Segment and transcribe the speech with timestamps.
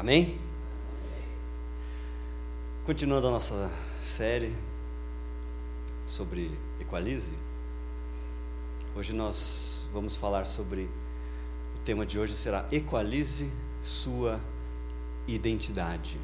[0.00, 0.40] Amém?
[2.86, 3.70] Continuando a nossa
[4.02, 4.50] série
[6.06, 7.34] sobre equalize,
[8.96, 10.88] hoje nós vamos falar sobre
[11.76, 13.52] o tema de hoje será equalize
[13.82, 14.40] sua
[15.28, 16.18] identidade.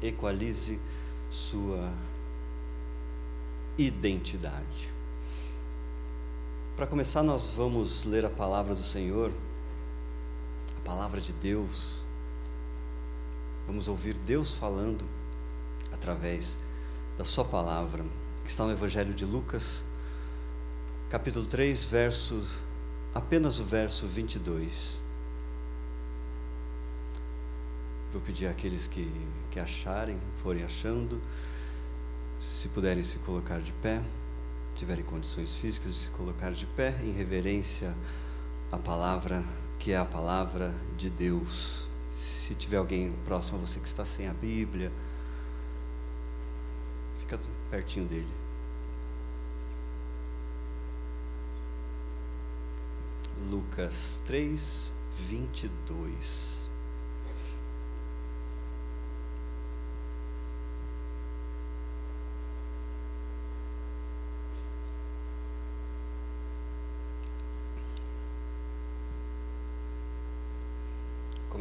[0.00, 0.80] Equalize
[1.28, 1.92] sua
[3.76, 4.88] identidade.
[6.74, 9.30] Para começar, nós vamos ler a palavra do Senhor
[10.84, 12.04] palavra de Deus.
[13.66, 15.04] Vamos ouvir Deus falando
[15.92, 16.56] através
[17.16, 18.04] da Sua palavra,
[18.42, 19.84] que está no Evangelho de Lucas,
[21.08, 22.44] capítulo 3, verso,
[23.14, 25.00] apenas o verso 22.
[28.10, 29.10] Vou pedir àqueles que,
[29.50, 31.20] que acharem, forem achando,
[32.40, 34.02] se puderem se colocar de pé,
[34.74, 37.94] tiverem condições físicas de se colocar de pé, em reverência
[38.70, 39.44] à palavra
[39.82, 41.88] que é a palavra de Deus.
[42.14, 44.92] Se tiver alguém próximo a você que está sem a Bíblia,
[47.18, 47.36] fica
[47.68, 48.28] pertinho dele.
[53.50, 54.92] Lucas 3,
[55.28, 56.61] 22.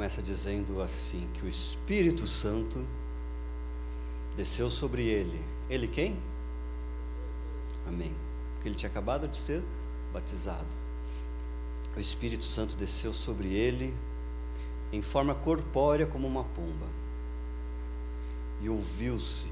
[0.02, 2.84] Começa dizendo assim: que o Espírito Santo
[4.36, 5.40] desceu sobre ele.
[5.70, 6.20] Ele quem?
[7.88, 8.12] Amém.
[8.56, 9.62] Porque ele tinha acabado de ser
[10.12, 10.66] batizado.
[11.96, 13.94] O Espírito Santo desceu sobre ele
[14.92, 16.88] em forma corpórea como uma pomba.
[18.60, 19.52] E ouviu-se,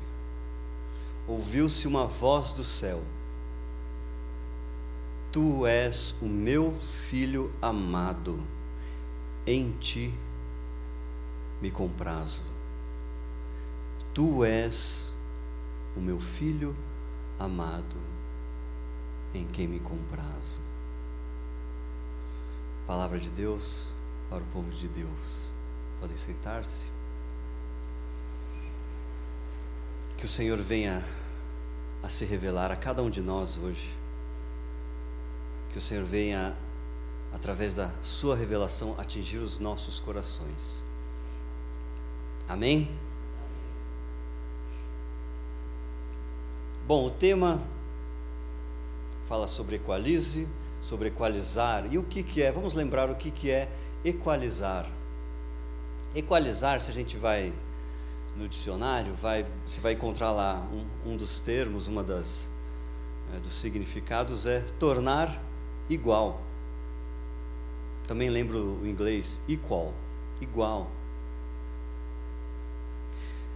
[1.27, 3.03] ouviu-se uma voz do céu:
[5.31, 8.41] Tu és o meu filho amado,
[9.45, 10.11] em ti
[11.61, 12.43] me comprazo.
[14.13, 15.11] Tu és
[15.95, 16.75] o meu filho
[17.37, 17.97] amado,
[19.33, 20.61] em quem me comprazo.
[22.85, 23.87] Palavra de Deus
[24.29, 25.51] para o povo de Deus.
[25.99, 26.89] Podem sentar-se.
[30.17, 31.03] Que o Senhor venha
[32.01, 33.95] a se revelar a cada um de nós hoje.
[35.71, 36.57] Que o Senhor venha,
[37.31, 40.88] através da Sua revelação, atingir os nossos corações.
[42.49, 42.89] Amém?
[46.87, 47.61] Bom, o tema
[49.25, 50.47] fala sobre equalize,
[50.81, 51.85] sobre equalizar.
[51.93, 52.51] E o que, que é?
[52.51, 53.69] Vamos lembrar o que, que é
[54.03, 54.89] equalizar.
[56.15, 57.53] Equalizar, se a gente vai
[58.35, 62.49] no dicionário, vai, você vai encontrar lá um, um dos termos, uma das
[63.35, 65.39] é, dos significados é tornar
[65.87, 66.41] igual.
[68.07, 69.93] Também lembro o inglês equal,
[70.41, 70.89] igual.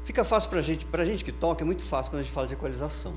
[0.03, 2.47] Fica fácil para gente, a gente que toca, é muito fácil quando a gente fala
[2.47, 3.13] de equalização.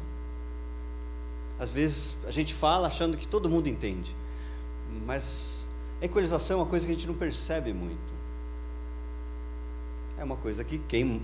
[1.58, 4.14] Às vezes a gente fala achando que todo mundo entende,
[5.04, 5.66] mas
[6.00, 8.14] a equalização é uma coisa que a gente não percebe muito.
[10.16, 11.22] É uma coisa que quem,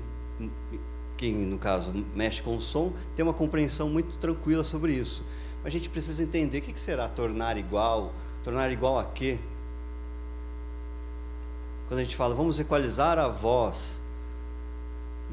[1.16, 5.22] quem no caso mexe com o som tem uma compreensão muito tranquila sobre isso.
[5.62, 8.12] Mas a gente precisa entender o que será tornar igual,
[8.42, 9.38] tornar igual a quê?
[11.86, 14.01] Quando a gente fala, vamos equalizar a voz,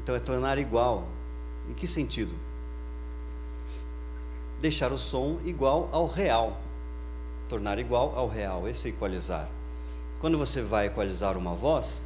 [0.00, 1.06] então é tornar igual.
[1.68, 2.34] Em que sentido?
[4.58, 6.58] Deixar o som igual ao real.
[7.50, 9.48] Tornar igual ao real, esse é equalizar.
[10.18, 12.02] Quando você vai equalizar uma voz,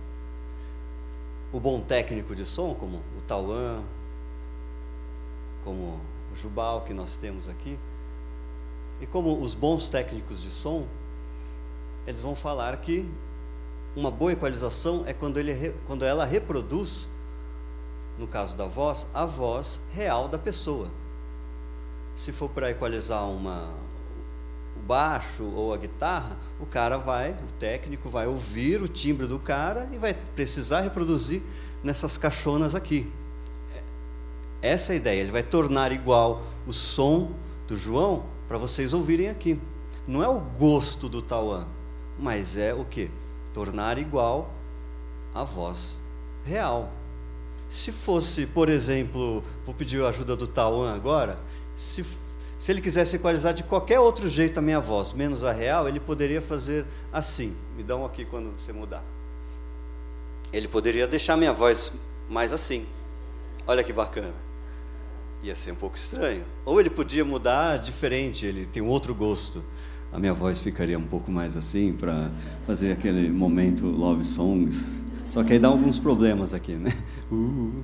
[1.53, 3.85] o bom técnico de som, como o Tauan,
[5.63, 6.01] como
[6.33, 7.79] o Jubal que nós temos aqui,
[9.01, 10.87] e como os bons técnicos de som,
[12.07, 13.09] eles vão falar que
[13.95, 17.07] uma boa equalização é quando, ele, quando ela reproduz
[18.19, 20.89] no caso da voz, a voz real da pessoa.
[22.15, 23.71] Se for para equalizar uma,
[24.77, 29.39] o baixo ou a guitarra, o cara vai, o técnico vai ouvir o timbre do
[29.39, 31.43] cara e vai precisar reproduzir
[31.83, 33.13] nessas caixonas aqui.
[34.63, 37.33] Essa é a ideia, ele vai tornar igual o som
[37.67, 39.61] do João para vocês ouvirem aqui.
[40.07, 41.67] Não é o gosto do Tauan,
[42.19, 43.11] mas é o que?
[43.53, 44.53] Tornar igual
[45.35, 45.99] a voz
[46.45, 46.91] real.
[47.75, 51.37] Se fosse, por exemplo, vou pedir a ajuda do Tauan agora,
[51.75, 52.07] se,
[52.57, 55.99] se ele quisesse equalizar de qualquer outro jeito a minha voz, menos a real, ele
[55.99, 57.53] poderia fazer assim.
[57.77, 59.03] Me dá um aqui quando você mudar.
[60.53, 61.93] Ele poderia deixar minha voz
[62.31, 62.87] mais assim.
[63.67, 64.35] Olha que bacana.
[65.43, 66.45] Ia ser um pouco estranho.
[66.65, 69.65] Ou ele podia mudar diferente, ele tem um outro gosto.
[70.13, 72.31] a minha voz ficaria um pouco mais assim para
[72.65, 75.03] fazer aquele momento love songs.
[75.35, 76.97] Só que aí dá alguns problemas aqui, né?
[77.33, 77.83] Uh.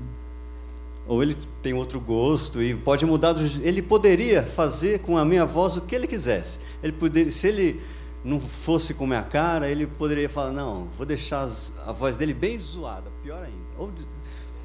[1.08, 3.32] Ou ele tem outro gosto e pode mudar.
[3.32, 3.42] Do...
[3.66, 6.60] Ele poderia fazer com a minha voz o que ele quisesse.
[6.80, 7.80] Ele poderia, se ele
[8.22, 11.50] não fosse com a minha cara, ele poderia falar: não, vou deixar
[11.84, 13.66] a voz dele bem zoada, pior ainda.
[13.76, 13.90] Ou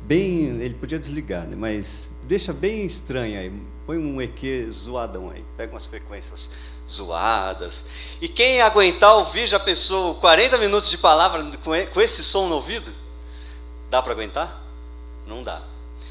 [0.05, 1.55] bem, ele podia desligar, né?
[1.57, 3.51] mas deixa bem estranha aí.
[3.87, 6.51] Põe um EQ zoadão aí, pega umas frequências
[6.89, 7.83] zoadas.
[8.21, 11.43] E quem aguentar ouvir, já pensou 40 minutos de palavra
[11.93, 12.91] com esse som no ouvido?
[13.89, 14.63] Dá para aguentar?
[15.27, 15.61] Não dá.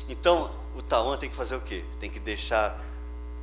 [0.09, 1.85] Então, o Tauan tem que fazer o quê?
[1.99, 2.83] Tem que deixar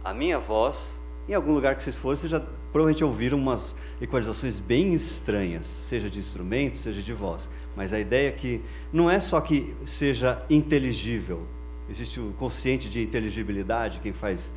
[0.03, 2.41] a minha voz, em algum lugar que vocês forem, vocês já
[2.71, 7.49] provavelmente ouviram umas equalizações bem estranhas, seja de instrumento, seja de voz.
[7.75, 8.61] Mas a ideia é que
[8.91, 11.45] não é só que seja inteligível,
[11.89, 14.51] existe o consciente de inteligibilidade, quem faz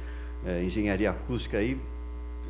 [0.44, 1.78] é, engenharia acústica aí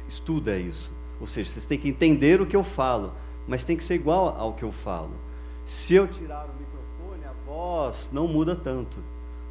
[0.09, 0.93] estuda isso.
[1.21, 3.15] Ou seja, vocês têm que entender o que eu falo,
[3.47, 5.13] mas tem que ser igual ao que eu falo.
[5.65, 9.01] Se eu tirar o microfone, a voz não muda tanto.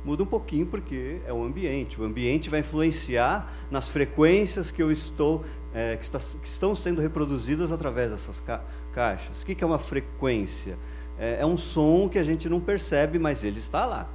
[0.06, 2.00] Muda um pouquinho porque é o ambiente.
[2.00, 7.02] O ambiente vai influenciar nas frequências que eu estou, é, que, está, que, estão sendo
[7.02, 9.42] reproduzidas através dessas ca caixas.
[9.42, 10.78] O que, é uma frequência?
[11.18, 14.10] É, é um som que a gente não percebe, mas ele está lá.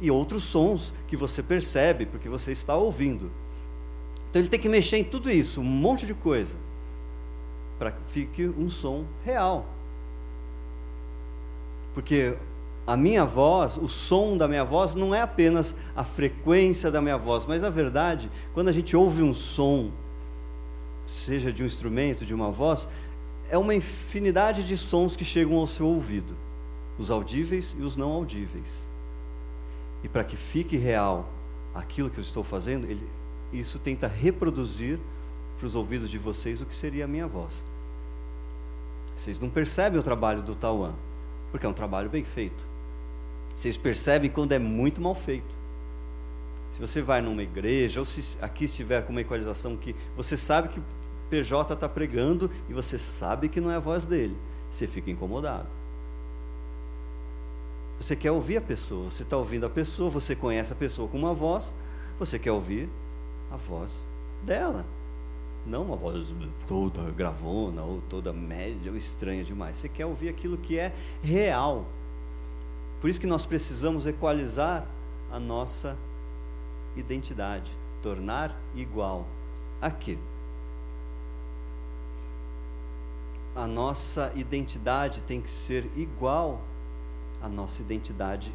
[0.00, 3.30] E outros sons que você percebe porque você está ouvindo.
[4.34, 6.56] Então ele tem que mexer em tudo isso, um monte de coisa,
[7.78, 9.64] para que fique um som real.
[11.92, 12.36] Porque
[12.84, 17.16] a minha voz, o som da minha voz, não é apenas a frequência da minha
[17.16, 19.92] voz, mas na verdade, quando a gente ouve um som,
[21.06, 22.88] seja de um instrumento, de uma voz,
[23.48, 26.34] é uma infinidade de sons que chegam ao seu ouvido,
[26.98, 28.88] os audíveis e os não audíveis.
[30.02, 31.32] E para que fique real
[31.72, 33.08] aquilo que eu estou fazendo, ele,
[33.58, 34.98] isso tenta reproduzir
[35.56, 37.54] para os ouvidos de vocês o que seria a minha voz.
[39.14, 40.94] Vocês não percebem o trabalho do Tauan,
[41.50, 42.68] porque é um trabalho bem feito.
[43.56, 45.56] Vocês percebem quando é muito mal feito.
[46.72, 50.68] Se você vai numa igreja, ou se aqui estiver com uma equalização que você sabe
[50.68, 50.84] que o
[51.30, 54.36] PJ está pregando e você sabe que não é a voz dele,
[54.68, 55.68] você fica incomodado.
[58.00, 61.16] Você quer ouvir a pessoa, você está ouvindo a pessoa, você conhece a pessoa com
[61.16, 61.72] uma voz,
[62.18, 62.88] você quer ouvir
[63.54, 64.06] a voz
[64.42, 64.84] dela.
[65.66, 66.34] Não uma voz
[66.66, 69.78] toda gravona ou toda média ou estranha demais.
[69.78, 70.92] Você quer ouvir aquilo que é
[71.22, 71.86] real.
[73.00, 74.86] Por isso que nós precisamos equalizar
[75.30, 75.96] a nossa
[76.96, 77.70] identidade,
[78.02, 79.26] tornar igual
[79.80, 80.18] a quê?
[83.56, 86.60] A nossa identidade tem que ser igual
[87.40, 88.52] à nossa identidade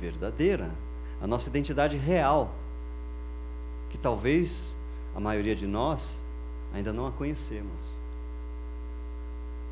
[0.00, 0.74] verdadeira,
[1.20, 2.54] a nossa identidade real
[3.94, 4.74] que talvez
[5.14, 6.18] a maioria de nós
[6.72, 7.80] ainda não a conhecemos.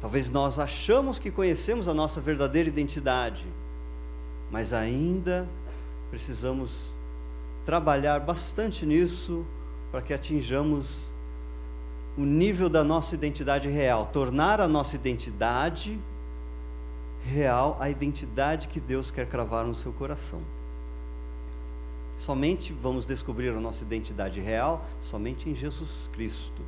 [0.00, 3.44] Talvez nós achamos que conhecemos a nossa verdadeira identidade,
[4.48, 5.48] mas ainda
[6.08, 6.92] precisamos
[7.64, 9.44] trabalhar bastante nisso
[9.90, 11.00] para que atinjamos
[12.16, 15.98] o nível da nossa identidade real, tornar a nossa identidade
[17.24, 20.40] real a identidade que Deus quer cravar no seu coração.
[22.16, 26.62] Somente vamos descobrir a nossa identidade real somente em Jesus Cristo.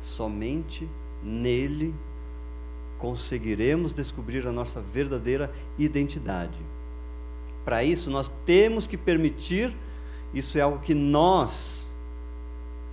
[0.00, 0.88] Somente
[1.22, 1.94] nele
[2.98, 6.58] conseguiremos descobrir a nossa verdadeira identidade.
[7.64, 9.74] Para isso, nós temos que permitir,
[10.34, 11.86] isso é algo que nós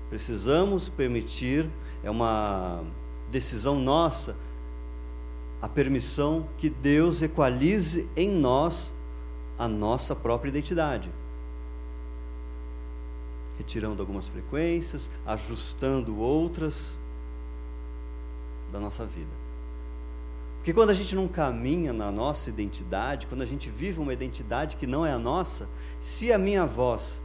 [0.09, 1.69] precisamos permitir,
[2.03, 2.83] é uma
[3.29, 4.35] decisão nossa,
[5.61, 8.91] a permissão que Deus equalize em nós
[9.57, 11.11] a nossa própria identidade.
[13.57, 16.97] Retirando algumas frequências, ajustando outras
[18.71, 19.31] da nossa vida.
[20.57, 24.75] Porque quando a gente não caminha na nossa identidade, quando a gente vive uma identidade
[24.75, 25.67] que não é a nossa,
[25.99, 27.21] se a minha voz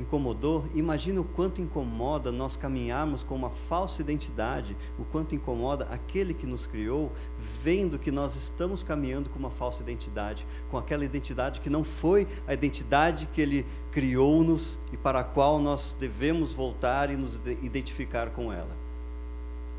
[0.00, 6.34] incomodou, imagina o quanto incomoda nós caminharmos com uma falsa identidade, o quanto incomoda aquele
[6.34, 11.60] que nos criou, vendo que nós estamos caminhando com uma falsa identidade, com aquela identidade
[11.60, 17.10] que não foi a identidade que ele criou-nos e para a qual nós devemos voltar
[17.10, 18.76] e nos identificar com ela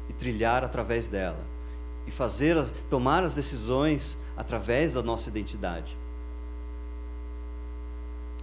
[0.09, 1.43] e trilhar através dela
[2.05, 2.55] e fazer
[2.89, 6.00] tomar as decisões através da nossa identidade.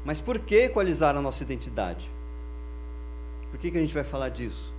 [0.04, 2.10] Mas por que equalizar a nossa identidade?
[3.50, 4.72] Por que, que a gente vai falar disso?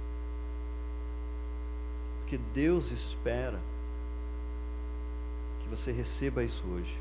[2.19, 3.59] Porque Deus espera
[5.61, 6.95] que você receba isso hoje.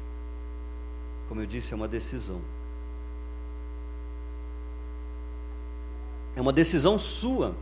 [1.29, 2.41] Como eu disse, é uma decisão.
[6.35, 7.55] É uma decisão sua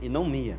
[0.00, 0.58] e não minha.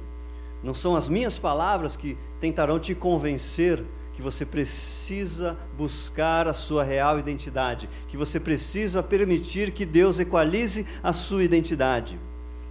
[0.62, 6.84] Não são as minhas palavras que tentarão te convencer que você precisa buscar a sua
[6.84, 12.20] real identidade, que você precisa permitir que Deus equalize a sua identidade.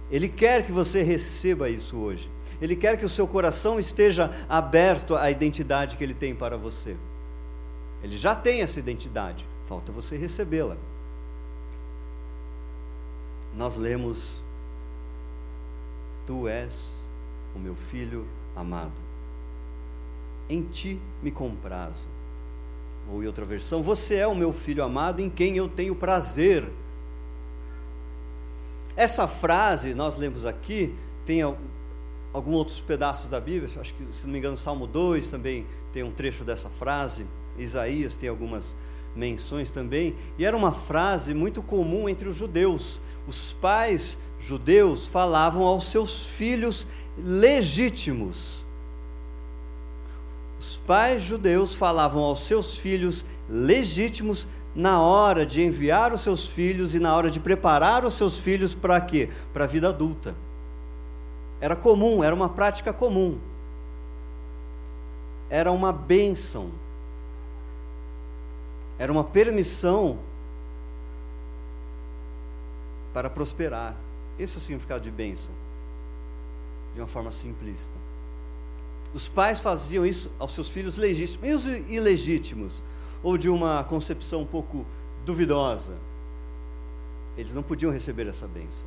[0.09, 2.31] Ele quer que você receba isso hoje.
[2.61, 6.95] Ele quer que o seu coração esteja aberto à identidade que ele tem para você.
[8.01, 10.77] Ele já tem essa identidade, falta você recebê-la.
[13.55, 14.41] Nós lemos:
[16.25, 16.91] Tu és
[17.53, 19.02] o meu filho amado
[20.49, 22.07] em ti me comprazo.
[23.11, 26.71] Ou em outra versão, você é o meu filho amado em quem eu tenho prazer.
[28.95, 30.93] Essa frase, nós lemos aqui,
[31.25, 35.65] tem alguns outros pedaços da Bíblia, acho que, se não me engano, Salmo 2 também
[35.91, 37.25] tem um trecho dessa frase,
[37.57, 38.75] Isaías tem algumas
[39.15, 43.01] menções também, e era uma frase muito comum entre os judeus.
[43.27, 48.62] Os pais judeus falavam aos seus filhos legítimos
[50.63, 56.95] os pais judeus falavam aos seus filhos legítimos na hora de enviar os seus filhos
[56.95, 59.29] e na hora de preparar os seus filhos para quê?
[59.51, 60.33] Para a vida adulta.
[61.59, 63.39] Era comum, era uma prática comum.
[65.49, 66.71] Era uma bênção.
[68.97, 70.17] Era uma permissão
[73.13, 73.97] para prosperar.
[74.39, 75.53] Esse é o significado de bênção,
[76.95, 78.02] de uma forma simplista.
[79.13, 81.47] Os pais faziam isso aos seus filhos legítimos.
[81.47, 82.83] E os ilegítimos?
[83.21, 84.85] Ou de uma concepção um pouco
[85.23, 85.93] duvidosa?
[87.37, 88.85] Eles não podiam receber essa bênção.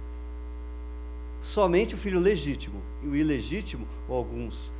[1.40, 2.82] Somente o filho legítimo.
[3.02, 4.72] E o ilegítimo, ou alguns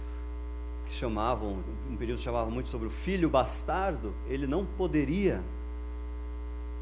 [0.87, 1.59] que chamavam,
[1.91, 5.43] um período chamavam muito sobre o filho bastardo, ele não poderia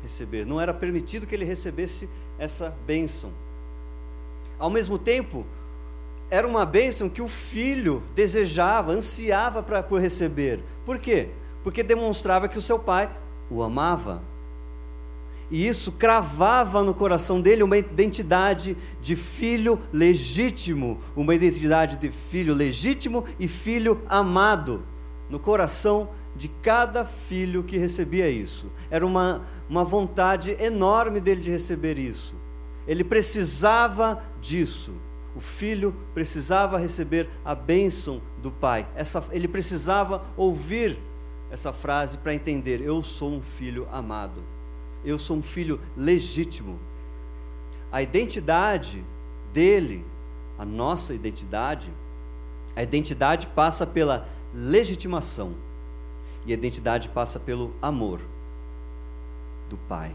[0.03, 3.33] receber, não era permitido que ele recebesse essa bênção.
[4.59, 5.47] Ao mesmo tempo,
[6.31, 10.63] era uma bênção que o filho desejava, ansiava pra, por receber.
[10.85, 11.29] Por quê?
[11.63, 13.11] Porque demonstrava que o seu pai
[13.51, 14.23] o amava.
[15.51, 22.55] E isso cravava no coração dele uma identidade de filho legítimo, uma identidade de filho
[22.55, 24.85] legítimo e filho amado,
[25.29, 28.67] no coração de cada filho que recebia isso.
[28.91, 32.35] Era uma, uma vontade enorme dele de receber isso.
[32.87, 34.93] Ele precisava disso.
[35.35, 38.87] O filho precisava receber a bênção do pai.
[38.95, 40.97] Essa, ele precisava ouvir
[41.51, 44.43] essa frase para entender: eu sou um filho amado.
[45.05, 46.79] Eu sou um filho legítimo.
[47.91, 49.05] A identidade
[49.53, 50.05] dele,
[50.59, 51.93] a nossa identidade,
[52.75, 55.55] a identidade passa pela legitimação.
[56.47, 58.21] E a identidade passa pelo amor
[59.69, 60.15] do pai.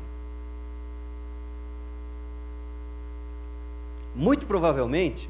[4.20, 5.30] Muito provavelmente,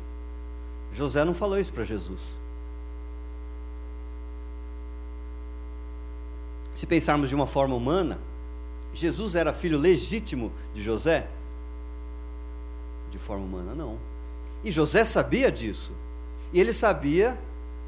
[0.92, 2.22] José não falou isso para Jesus.
[6.74, 8.20] Se pensarmos de uma forma humana,
[8.92, 11.28] Jesus era filho legítimo de José?
[13.12, 14.00] De forma humana, não.
[14.64, 15.94] E José sabia disso.
[16.52, 17.40] E ele sabia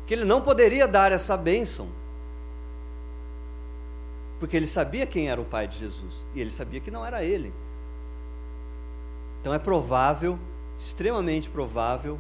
[0.06, 1.90] que ele não poderia dar essa bênção.
[4.40, 6.24] Porque ele sabia quem era o pai de Jesus.
[6.36, 7.52] E ele sabia que não era ele.
[9.40, 10.38] Então é provável
[10.82, 12.20] extremamente provável,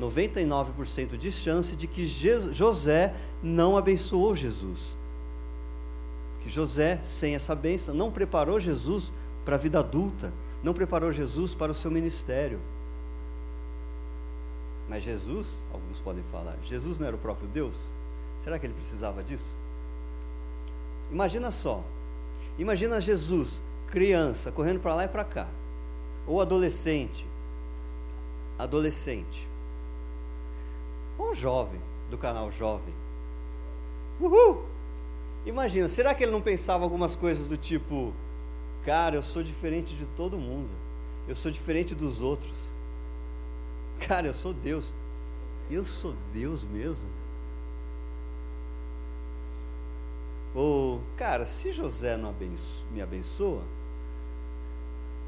[0.00, 4.96] 99% de chance de que José não abençoou Jesus.
[6.40, 9.12] Que José, sem essa bênção, não preparou Jesus
[9.44, 12.58] para a vida adulta, não preparou Jesus para o seu ministério.
[14.88, 17.92] Mas Jesus, alguns podem falar, Jesus não era o próprio Deus?
[18.40, 19.54] Será que ele precisava disso?
[21.12, 21.84] Imagina só,
[22.58, 25.46] imagina Jesus, criança, correndo para lá e para cá,
[26.26, 27.27] ou adolescente,
[28.58, 29.48] adolescente,
[31.16, 32.94] ou jovem, do canal Jovem.
[34.20, 34.64] Uhul!
[35.46, 38.12] Imagina, será que ele não pensava algumas coisas do tipo:
[38.84, 40.68] cara, eu sou diferente de todo mundo,
[41.28, 42.68] eu sou diferente dos outros,
[44.00, 44.92] cara, eu sou Deus,
[45.70, 47.06] eu sou Deus mesmo?
[50.54, 53.62] Ou, cara, se José não abençoa, me abençoa,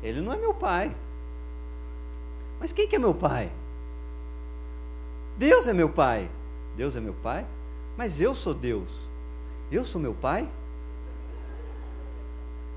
[0.02, 0.96] ele não é meu pai.
[2.60, 3.50] Mas quem que é meu pai?
[5.38, 6.30] Deus é meu pai.
[6.76, 7.46] Deus é meu pai?
[7.96, 9.08] Mas eu sou Deus.
[9.72, 10.48] Eu sou meu pai?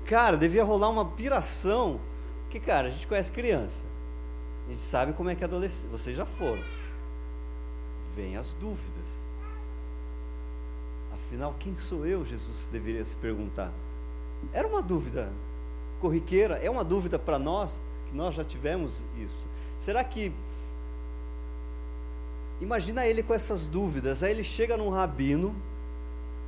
[0.06, 2.00] Cara, devia rolar uma piração.
[2.44, 3.84] Porque, cara, a gente conhece criança.
[4.66, 5.90] A gente sabe como é que é adolescente.
[5.90, 6.64] Vocês já foram.
[8.14, 9.08] Vem as dúvidas.
[11.12, 12.24] Afinal, quem sou eu?
[12.24, 13.72] Jesus deveria se perguntar.
[14.52, 15.32] Era uma dúvida
[16.00, 17.80] corriqueira, é uma dúvida para nós,
[18.14, 19.46] nós já tivemos isso.
[19.78, 20.32] Será que
[22.60, 24.22] imagina ele com essas dúvidas.
[24.22, 25.54] Aí ele chega num rabino,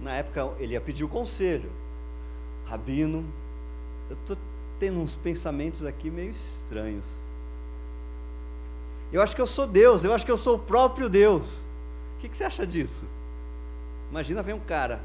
[0.00, 1.70] na época ele ia pedir o conselho.
[2.66, 3.24] Rabino,
[4.08, 4.36] eu estou
[4.78, 7.06] tendo uns pensamentos aqui meio estranhos.
[9.12, 11.64] Eu acho que eu sou Deus, eu acho que eu sou o próprio Deus.
[12.16, 13.04] O que, que você acha disso?
[14.10, 15.00] Imagina, vem um cara,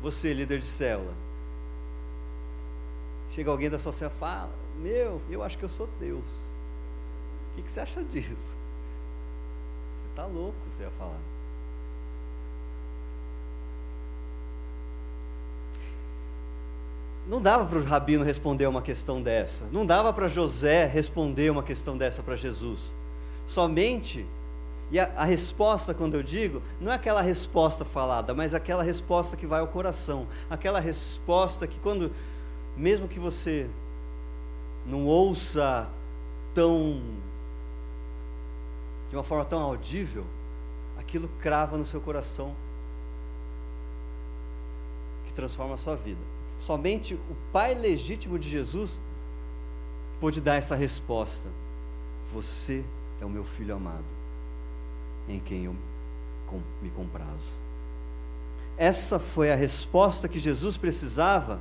[0.00, 1.14] você, líder de célula.
[3.32, 6.26] Chega alguém da sua célula fala: Meu, eu acho que eu sou Deus.
[7.52, 8.56] O que, que você acha disso?
[9.90, 11.20] Você está louco, você ia falar.
[17.26, 19.64] Não dava para o rabino responder uma questão dessa.
[19.72, 22.94] Não dava para José responder uma questão dessa para Jesus.
[23.46, 24.24] Somente,
[24.92, 29.36] e a, a, resposta, quando eu digo, não é aquela resposta falada, mas aquela resposta
[29.36, 30.28] que vai ao coração.
[30.48, 32.12] Aquela resposta que, quando,
[32.76, 33.68] mesmo que você
[34.86, 35.90] não ouça
[36.54, 37.02] tão.
[39.08, 40.24] de uma forma tão audível,
[40.98, 42.54] aquilo crava no seu coração,
[45.26, 46.20] que transforma a sua vida.
[46.58, 49.00] Somente o pai legítimo de Jesus
[50.20, 51.48] pôde dar essa resposta.
[52.32, 52.84] Você
[53.20, 54.04] é o meu filho amado,
[55.28, 55.76] em quem eu
[56.82, 57.66] me comprazo.
[58.76, 61.60] Essa foi a resposta que Jesus precisava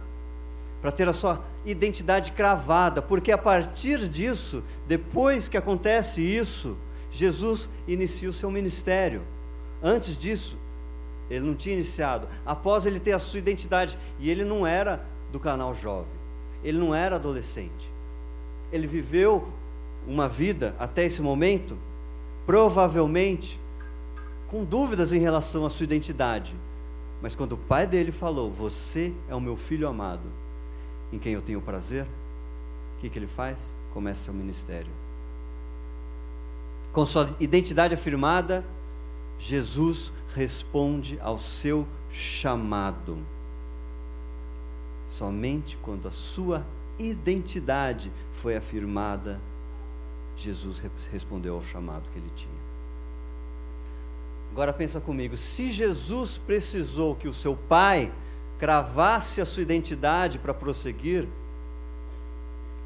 [0.85, 6.77] para ter a sua identidade cravada, porque a partir disso, depois que acontece isso,
[7.11, 9.23] Jesus inicia o seu ministério.
[9.81, 10.55] Antes disso,
[11.27, 12.27] ele não tinha iniciado.
[12.45, 16.13] Após ele ter a sua identidade, e ele não era do canal jovem,
[16.63, 17.91] ele não era adolescente.
[18.71, 19.51] Ele viveu
[20.07, 21.75] uma vida até esse momento,
[22.45, 23.59] provavelmente,
[24.47, 26.55] com dúvidas em relação à sua identidade.
[27.23, 30.44] Mas quando o pai dele falou: Você é o meu filho amado,
[31.11, 33.57] em quem eu tenho prazer, o que, que ele faz?
[33.93, 34.91] Começa seu ministério.
[36.91, 38.65] Com sua identidade afirmada,
[39.37, 43.17] Jesus responde ao seu chamado.
[45.09, 46.65] Somente quando a sua
[46.97, 49.41] identidade foi afirmada,
[50.35, 52.65] Jesus respondeu ao chamado que ele tinha.
[54.51, 58.11] Agora pensa comigo, se Jesus precisou que o seu pai
[58.57, 61.27] cravasse a sua identidade para prosseguir,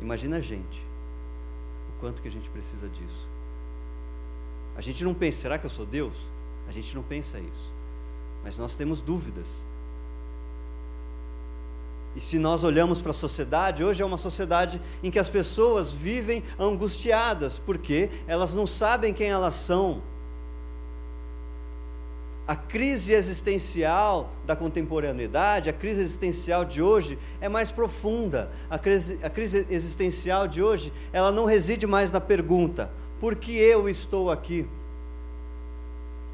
[0.01, 0.79] imagina a gente,
[1.89, 3.29] o quanto que a gente precisa disso.
[4.75, 6.15] A gente não pensa, será que eu sou Deus?
[6.67, 7.73] A gente não pensa isso.
[8.43, 9.47] Mas nós temos dúvidas.
[12.15, 15.93] E se nós olhamos para a sociedade, hoje é uma sociedade em que as pessoas
[15.93, 20.01] vivem angustiadas, porque elas não sabem quem elas são.
[22.49, 28.49] A crise existencial da contemporaneidade, a crise existencial de hoje é mais profunda.
[28.67, 33.55] A crise, a crise existencial de hoje, ela não reside mais na pergunta: por que
[33.55, 34.67] eu estou aqui?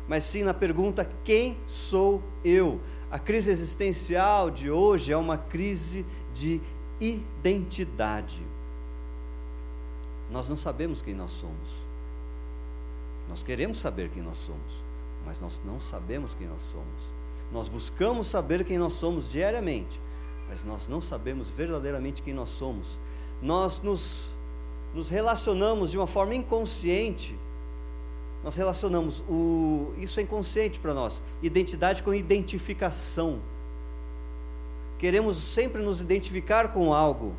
[0.07, 2.79] mas sim na pergunta: quem sou eu?
[3.09, 6.61] A crise existencial de hoje é uma crise de
[6.99, 8.41] identidade.
[10.31, 11.85] Nós não sabemos quem nós somos.
[13.27, 14.83] Nós queremos saber quem nós somos,
[15.25, 17.13] mas nós não sabemos quem nós somos.
[17.51, 19.99] Nós buscamos saber quem nós somos diariamente,
[20.47, 22.99] mas nós não sabemos verdadeiramente quem nós somos.
[23.41, 24.31] Nós nos,
[24.93, 27.37] nos relacionamos de uma forma inconsciente
[28.45, 33.41] nós relacionamos o, isso é inconsciente para nós, identidade com identificação.
[34.99, 37.33] Queremos sempre nos identificar com algo,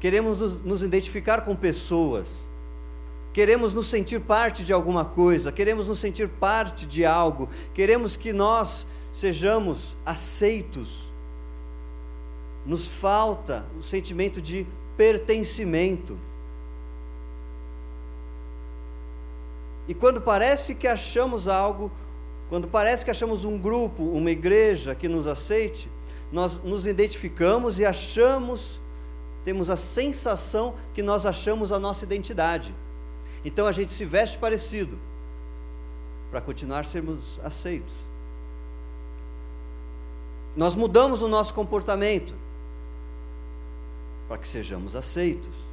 [0.00, 2.47] queremos nos, nos identificar com pessoas,
[3.38, 8.32] queremos nos sentir parte de alguma coisa, queremos nos sentir parte de algo, queremos que
[8.32, 11.04] nós sejamos aceitos.
[12.66, 16.18] Nos falta o sentimento de pertencimento.
[19.86, 21.92] E quando parece que achamos algo,
[22.48, 25.88] quando parece que achamos um grupo, uma igreja que nos aceite,
[26.32, 28.80] nós nos identificamos e achamos,
[29.44, 32.74] temos a sensação que nós achamos a nossa identidade.
[33.44, 34.98] Então a gente se veste parecido
[36.30, 37.94] para continuar sermos aceitos.
[40.56, 42.34] Nós mudamos o nosso comportamento
[44.28, 45.68] para que sejamos aceitos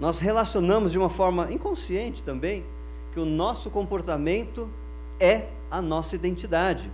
[0.00, 2.64] nós relacionamos de uma forma inconsciente também
[3.12, 4.68] que o nosso comportamento
[5.20, 6.90] é a nossa identidade.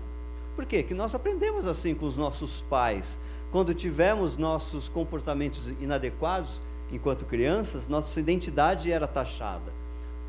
[0.56, 0.82] Por quê?
[0.82, 3.16] Que nós aprendemos assim com os nossos pais.
[3.52, 9.72] Quando tivemos nossos comportamentos inadequados enquanto crianças, nossa identidade era taxada.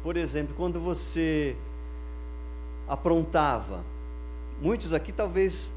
[0.03, 1.55] Por exemplo, quando você
[2.87, 3.83] aprontava,
[4.61, 5.73] muitos aqui talvez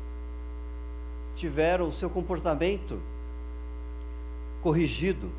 [1.35, 3.01] tiveram o seu comportamento
[4.61, 5.31] corrigido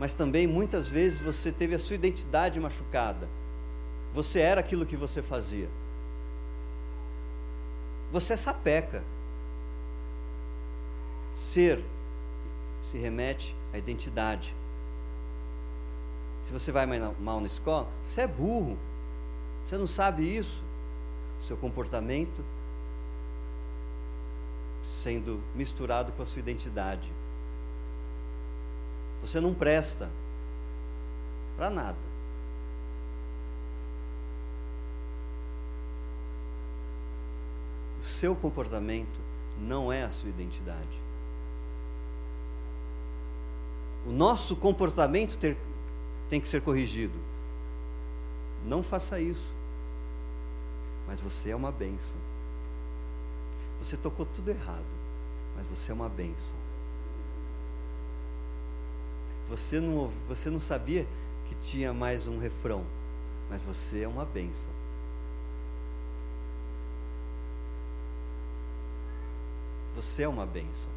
[0.00, 3.28] mas também muitas vezes você teve a sua identidade machucada.
[4.14, 5.68] Você era aquilo que você fazia.
[8.10, 9.04] Você é sapeca.
[11.34, 11.84] Ser
[12.82, 14.56] se remete à identidade.
[16.42, 18.78] Se você vai mal na escola, você é burro.
[19.64, 20.62] Você não sabe isso.
[21.40, 22.44] Seu comportamento
[24.84, 27.12] sendo misturado com a sua identidade.
[29.20, 30.10] Você não presta
[31.56, 32.10] para nada.
[38.00, 39.20] O seu comportamento
[39.58, 41.00] não é a sua identidade.
[44.06, 45.58] O nosso comportamento ter,
[46.30, 47.18] tem que ser corrigido.
[48.64, 49.54] Não faça isso.
[51.06, 52.16] Mas você é uma bênção.
[53.80, 54.84] Você tocou tudo errado,
[55.56, 56.56] mas você é uma bênção.
[59.48, 61.04] Você não, você não sabia
[61.48, 62.86] que tinha mais um refrão,
[63.48, 64.70] mas você é uma bênção.
[69.96, 70.92] Você é uma bênção.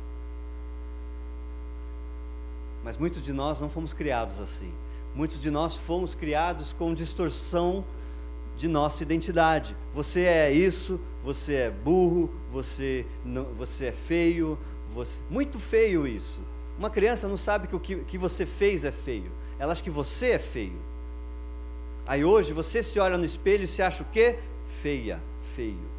[2.84, 4.72] Mas muitos de nós não fomos criados assim.
[5.16, 7.86] Muitos de nós fomos criados com distorção
[8.58, 9.76] de nossa identidade.
[9.94, 14.58] Você é isso, você é burro, você, não, você é feio,
[14.94, 15.22] você...
[15.30, 16.42] muito feio isso.
[16.78, 19.90] Uma criança não sabe que o que, que você fez é feio, ela acha que
[19.90, 20.80] você é feio.
[22.06, 24.40] Aí hoje você se olha no espelho e se acha o quê?
[24.66, 25.22] Feia,
[25.56, 25.94] feio.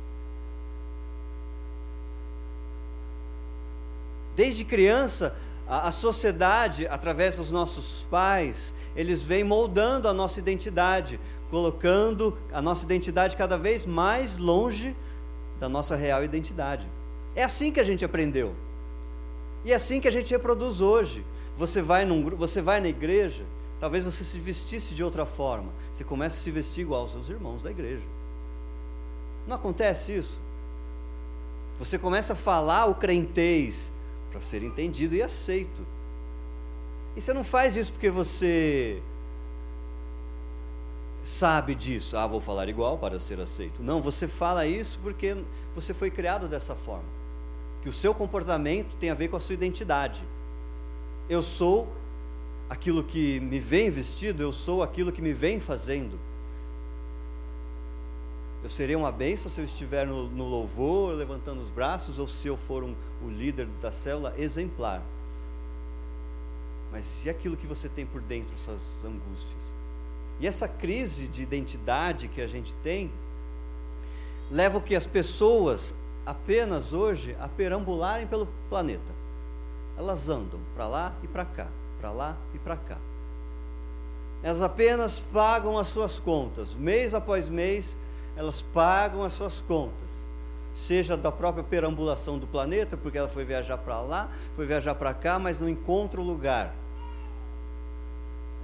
[4.37, 5.37] Desde criança,
[5.69, 11.19] a, a sociedade, através dos nossos pais, eles vêm moldando a nossa identidade,
[11.51, 14.95] colocando a nossa identidade cada vez mais longe
[15.59, 16.87] da nossa real identidade.
[17.35, 18.55] É assim que a gente aprendeu.
[19.65, 21.25] E é assim que a gente reproduz hoje.
[21.57, 23.45] Você vai, num, você vai na igreja,
[23.81, 25.73] talvez você se vestisse de outra forma.
[25.93, 28.05] Você começa a se vestir igual aos seus irmãos da igreja.
[29.47, 30.41] Não acontece isso?
[31.79, 33.93] Você começa a falar o crentez
[34.35, 35.87] para ser entendido e aceito.
[37.15, 39.01] E você não faz isso porque você
[41.23, 42.17] sabe disso.
[42.17, 43.81] Ah, vou falar igual para ser aceito.
[43.81, 45.37] Não, você fala isso porque
[45.73, 47.05] você foi criado dessa forma.
[47.81, 50.25] Que o seu comportamento tem a ver com a sua identidade.
[51.29, 51.93] Eu sou
[52.69, 56.19] aquilo que me vem vestido, eu sou aquilo que me vem fazendo.
[58.65, 62.49] Eu serei uma bênção se eu estiver no, no louvor, levantando os braços, ou se
[62.49, 65.03] eu for um, o líder da célula exemplar.
[66.91, 69.63] Mas se aquilo que você tem por dentro, essas angústias.
[70.41, 73.13] E essa crise de identidade que a gente tem,
[74.51, 79.13] leva o que as pessoas apenas hoje a perambularem pelo planeta.
[79.95, 81.69] Elas andam para lá e para cá,
[82.01, 82.97] para lá e para cá.
[84.43, 87.95] Elas apenas pagam as suas contas, mês após mês,
[88.37, 90.25] elas pagam as suas contas
[90.75, 95.15] seja da própria perambulação do planeta, porque ela foi viajar para lá, foi viajar para
[95.15, 96.75] cá, mas não encontra o lugar.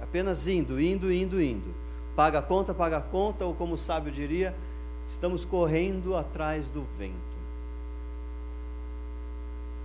[0.01, 1.73] Apenas indo, indo, indo, indo.
[2.13, 4.53] Paga a conta, paga a conta, ou como o sábio diria,
[5.07, 7.15] estamos correndo atrás do vento.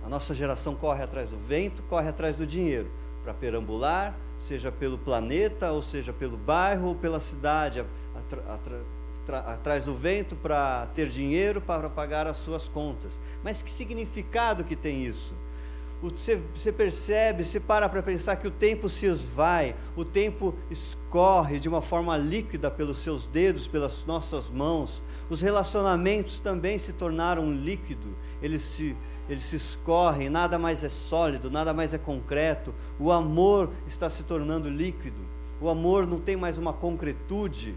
[0.05, 2.89] A nossa geração corre atrás do vento, corre atrás do dinheiro,
[3.23, 7.85] para perambular, seja pelo planeta, ou seja pelo bairro, ou pela cidade,
[9.35, 13.19] atrás do vento para ter dinheiro para pagar as suas contas.
[13.43, 15.35] Mas que significado que tem isso?
[16.01, 21.59] Você, você percebe, você para para pensar que o tempo se esvai, o tempo escorre
[21.59, 25.01] de uma forma líquida pelos seus dedos, pelas nossas mãos.
[25.27, 28.11] Os relacionamentos também se tornaram líquidos,
[28.43, 28.95] eles se,
[29.27, 32.75] eles se escorrem, nada mais é sólido, nada mais é concreto.
[32.99, 35.25] O amor está se tornando líquido,
[35.59, 37.75] o amor não tem mais uma concretude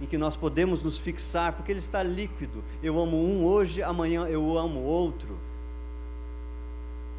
[0.00, 2.64] em que nós podemos nos fixar, porque ele está líquido.
[2.82, 5.38] Eu amo um hoje, amanhã eu amo outro.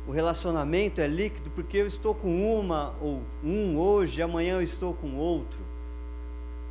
[0.07, 4.93] O relacionamento é líquido porque eu estou com uma ou um hoje, amanhã eu estou
[4.93, 5.59] com outro.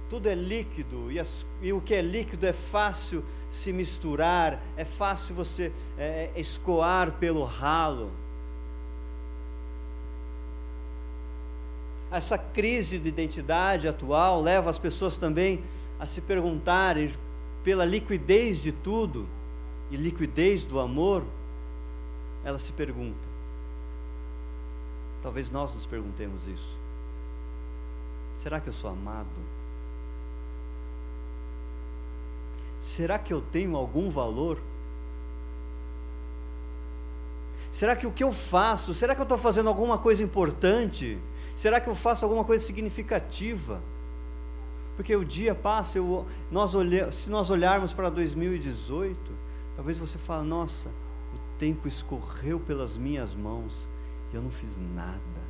[0.09, 4.85] Tudo é líquido e, as, e o que é líquido é fácil se misturar, é
[4.85, 8.11] fácil você é, é, escoar pelo ralo.
[12.11, 15.63] Essa crise de identidade atual leva as pessoas também
[16.01, 17.13] a se perguntarem
[17.63, 19.29] pela liquidez de tudo
[19.91, 21.23] e liquidez do amor,
[22.43, 23.29] ela se pergunta.
[25.23, 26.81] Talvez nós nos perguntemos isso.
[28.35, 29.29] Será que eu sou amado?
[32.81, 34.59] Será que eu tenho algum valor?
[37.71, 41.19] Será que o que eu faço, será que eu estou fazendo alguma coisa importante?
[41.55, 43.83] Será que eu faço alguma coisa significativa?
[45.01, 49.33] Porque o dia passa, eu, nós olha, se nós olharmos para 2018,
[49.75, 53.89] talvez você fale, nossa, o tempo escorreu pelas minhas mãos
[54.31, 55.41] e eu não fiz nada.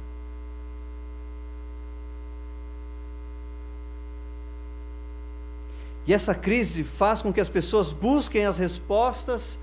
[6.06, 9.58] E essa crise faz com que as pessoas busquem as respostas,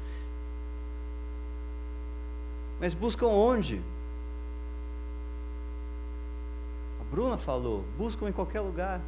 [2.77, 3.81] mas buscam onde?
[6.99, 9.01] A Bruna falou: buscam em qualquer lugar.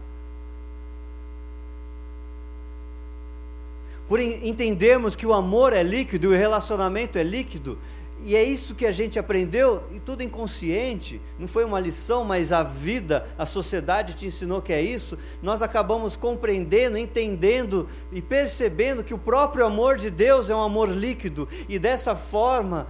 [4.09, 7.77] Por entendermos que o amor é líquido e o relacionamento é líquido,
[8.25, 12.51] e é isso que a gente aprendeu, e tudo inconsciente, não foi uma lição, mas
[12.51, 15.15] a vida, a sociedade te ensinou que é isso.
[15.43, 20.89] Nós acabamos compreendendo, entendendo e percebendo que o próprio amor de Deus é um amor
[20.89, 22.87] líquido, e dessa forma,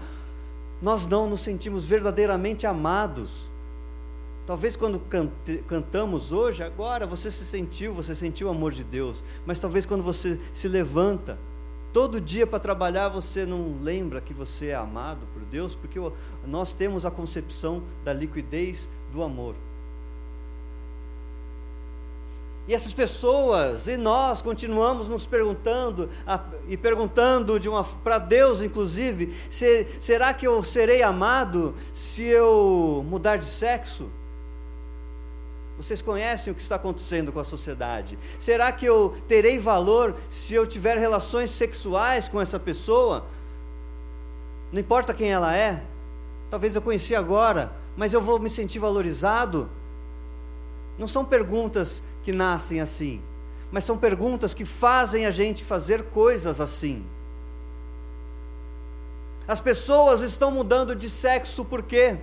[0.81, 3.48] nós não nos sentimos verdadeiramente amados.
[4.49, 9.23] Talvez quando cante, cantamos hoje, agora, você se sentiu, você sentiu o amor de Deus,
[9.45, 11.37] mas talvez quando você se levanta,
[11.93, 15.99] Todo dia para trabalhar você não lembra que você é amado por Deus, porque
[16.45, 19.55] nós temos a concepção da liquidez do amor.
[22.67, 28.61] E essas pessoas e nós continuamos nos perguntando a, e perguntando de uma para Deus
[28.61, 34.11] inclusive, se, será que eu serei amado se eu mudar de sexo?
[35.79, 38.19] Vocês conhecem o que está acontecendo com a sociedade.
[38.37, 43.25] Será que eu terei valor se eu tiver relações sexuais com essa pessoa?
[44.73, 45.81] Não importa quem ela é.
[46.51, 49.69] Talvez eu conheci agora, mas eu vou me sentir valorizado?
[50.97, 53.21] Não são perguntas que nascem assim,
[53.71, 57.05] mas são perguntas que fazem a gente fazer coisas assim.
[59.47, 62.19] As pessoas estão mudando de sexo por quê?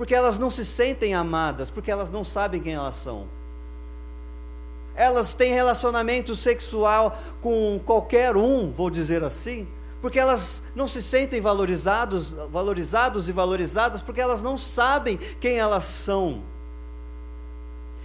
[0.00, 3.28] Porque elas não se sentem amadas, porque elas não sabem quem elas são.
[4.94, 9.68] Elas têm relacionamento sexual com qualquer um, vou dizer assim,
[10.00, 15.84] porque elas não se sentem valorizados, valorizados e valorizadas, porque elas não sabem quem elas
[15.84, 16.44] são.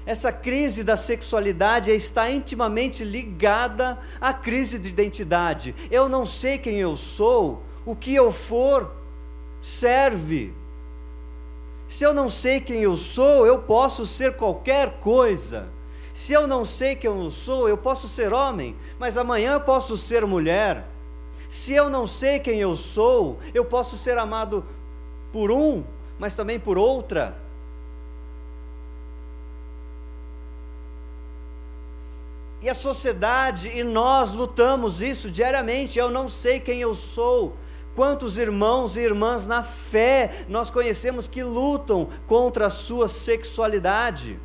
[0.06, 5.74] Essa crise da sexualidade está intimamente ligada à crise de identidade.
[5.90, 8.94] Eu não sei quem eu sou, o que eu for
[9.62, 10.65] serve.
[11.88, 15.68] Se eu não sei quem eu sou, eu posso ser qualquer coisa.
[16.14, 19.98] Se eu não sei quem eu sou, eu posso ser homem, mas amanhã eu posso
[19.98, 20.88] ser mulher.
[21.50, 24.66] Se eu não sei quem eu sou, eu posso ser amado
[25.32, 25.84] por um,
[26.18, 27.38] mas também por outra.
[32.62, 36.00] E a sociedade e nós lutamos isso diariamente.
[36.00, 37.56] Eu não sei quem eu sou.
[37.96, 44.38] Quantos irmãos e irmãs na fé nós conhecemos que lutam contra a sua sexualidade?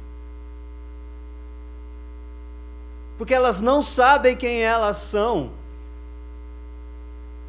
[3.19, 5.51] Porque elas não sabem quem elas são.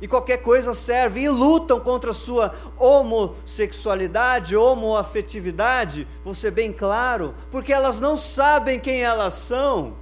[0.01, 7.35] E qualquer coisa serve, e lutam contra a sua homossexualidade, homoafetividade, vou ser bem claro,
[7.51, 9.93] porque elas não sabem quem elas são.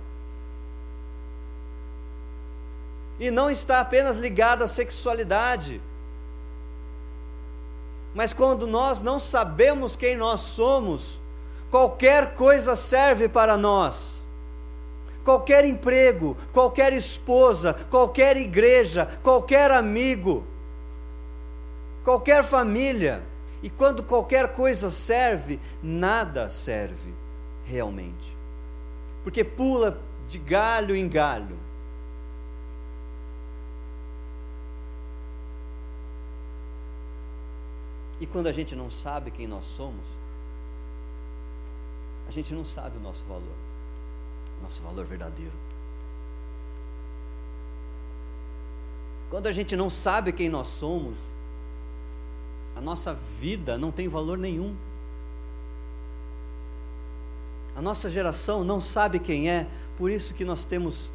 [3.19, 5.81] E não está apenas ligada à sexualidade.
[8.13, 11.21] Mas quando nós não sabemos quem nós somos,
[11.69, 14.19] qualquer coisa serve para nós.
[15.23, 20.45] Qualquer emprego, qualquer esposa, qualquer igreja, qualquer amigo,
[22.03, 23.23] qualquer família.
[23.61, 27.13] E quando qualquer coisa serve, nada serve
[27.65, 28.35] realmente.
[29.23, 31.68] Porque pula de galho em galho.
[38.19, 40.05] E quando a gente não sabe quem nós somos,
[42.27, 43.55] a gente não sabe o nosso valor,
[44.61, 45.53] nosso valor verdadeiro.
[49.29, 51.15] Quando a gente não sabe quem nós somos,
[52.75, 54.75] a nossa vida não tem valor nenhum.
[57.75, 61.13] A nossa geração não sabe quem é, por isso que nós temos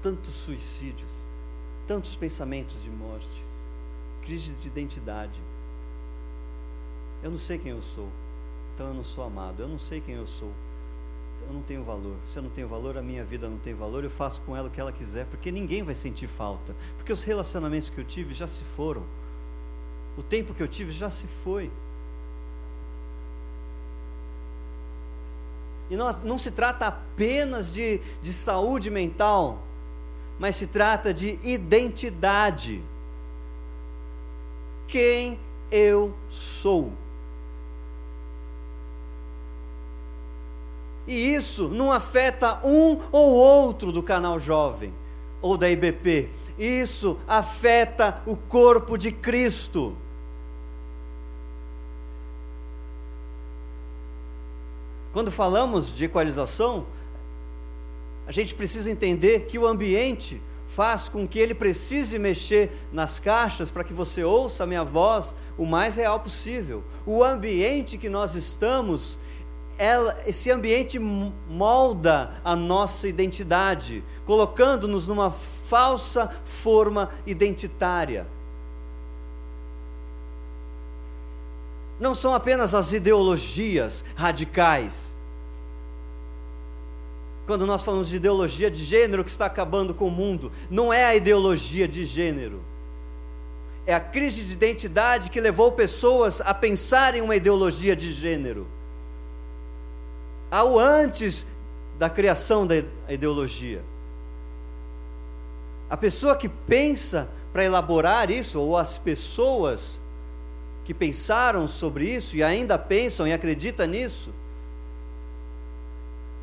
[0.00, 1.08] tantos suicídios,
[1.86, 3.44] tantos pensamentos de morte,
[4.22, 5.40] crise de identidade.
[7.22, 8.08] Eu não sei quem eu sou,
[8.74, 9.60] então eu não sou amado.
[9.60, 10.52] Eu não sei quem eu sou,
[11.46, 12.16] eu não tenho valor.
[12.24, 14.04] Se eu não tenho valor, a minha vida não tem valor.
[14.04, 16.74] Eu faço com ela o que ela quiser, porque ninguém vai sentir falta.
[16.96, 19.04] Porque os relacionamentos que eu tive já se foram.
[20.16, 21.70] O tempo que eu tive já se foi.
[25.90, 29.62] E não, não se trata apenas de, de saúde mental,
[30.38, 32.82] mas se trata de identidade.
[34.86, 35.38] Quem
[35.70, 36.92] eu sou.
[41.06, 44.92] E isso não afeta um ou outro do canal jovem
[45.40, 46.30] ou da IBP.
[46.58, 49.96] Isso afeta o corpo de Cristo.
[55.12, 56.86] Quando falamos de equalização,
[58.26, 60.40] a gente precisa entender que o ambiente
[60.72, 65.34] faz com que ele precise mexer nas caixas para que você ouça a minha voz
[65.58, 66.82] o mais real possível.
[67.04, 69.18] O ambiente que nós estamos,
[69.78, 78.26] ela, esse ambiente molda a nossa identidade, colocando-nos numa falsa forma identitária.
[81.98, 85.14] Não são apenas as ideologias radicais.
[87.46, 91.04] Quando nós falamos de ideologia de gênero que está acabando com o mundo, não é
[91.04, 92.62] a ideologia de gênero.
[93.84, 98.66] É a crise de identidade que levou pessoas a pensar em uma ideologia de gênero
[100.52, 101.46] ao antes
[101.98, 102.74] da criação da
[103.08, 103.82] ideologia.
[105.88, 109.98] A pessoa que pensa para elaborar isso, ou as pessoas
[110.84, 114.30] que pensaram sobre isso e ainda pensam e acreditam nisso,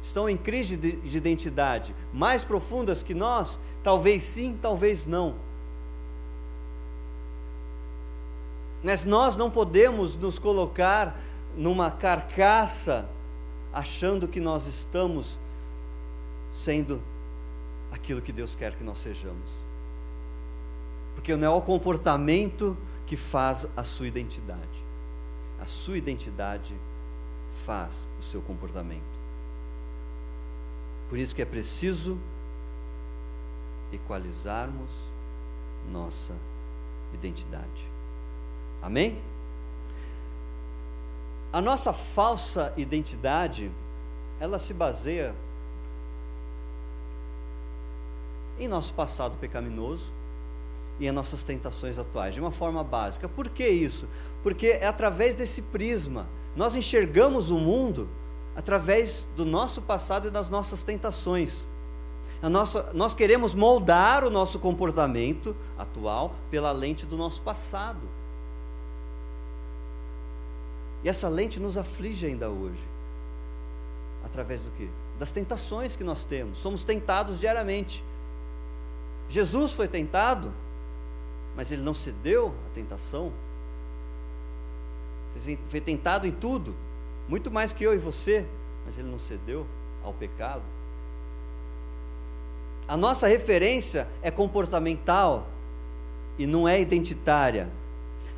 [0.01, 5.35] estão em crise de, de identidade, mais profundas que nós, talvez sim, talvez não.
[8.81, 11.19] Mas nós não podemos nos colocar
[11.55, 13.07] numa carcaça
[13.73, 15.39] achando que nós estamos
[16.51, 17.01] sendo
[17.91, 19.51] aquilo que Deus quer que nós sejamos.
[21.15, 24.85] Porque não é o comportamento que faz a sua identidade.
[25.59, 26.75] A sua identidade
[27.51, 29.19] faz o seu comportamento.
[31.09, 32.19] Por isso que é preciso
[33.91, 34.91] equalizarmos
[35.91, 36.33] nossa
[37.13, 37.87] identidade.
[38.81, 39.19] Amém?
[41.51, 43.71] A nossa falsa identidade,
[44.39, 45.35] ela se baseia
[48.59, 50.13] em nosso passado pecaminoso
[50.99, 53.27] e em nossas tentações atuais, de uma forma básica.
[53.27, 54.07] Por que isso?
[54.43, 56.27] Porque é através desse prisma.
[56.55, 58.09] Nós enxergamos o mundo
[58.55, 61.65] através do nosso passado e das nossas tentações.
[62.43, 68.18] Nossa, nós queremos moldar o nosso comportamento atual pela lente do nosso passado.
[71.03, 72.83] E essa lente nos aflige ainda hoje.
[74.23, 74.89] Através do que?
[75.17, 76.57] Das tentações que nós temos.
[76.57, 78.03] Somos tentados diariamente.
[79.27, 80.53] Jesus foi tentado,
[81.55, 83.31] mas ele não cedeu à tentação.
[85.69, 86.75] Foi tentado em tudo,
[87.27, 88.45] muito mais que eu e você,
[88.85, 89.65] mas ele não cedeu
[90.03, 90.63] ao pecado.
[92.87, 95.47] A nossa referência é comportamental
[96.37, 97.69] e não é identitária.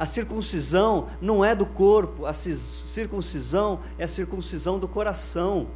[0.01, 5.67] A circuncisão não é do corpo, a circuncisão é a circuncisão do coração.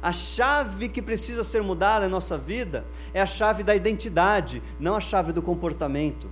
[0.00, 4.96] A chave que precisa ser mudada em nossa vida é a chave da identidade, não
[4.96, 6.26] a chave do comportamento.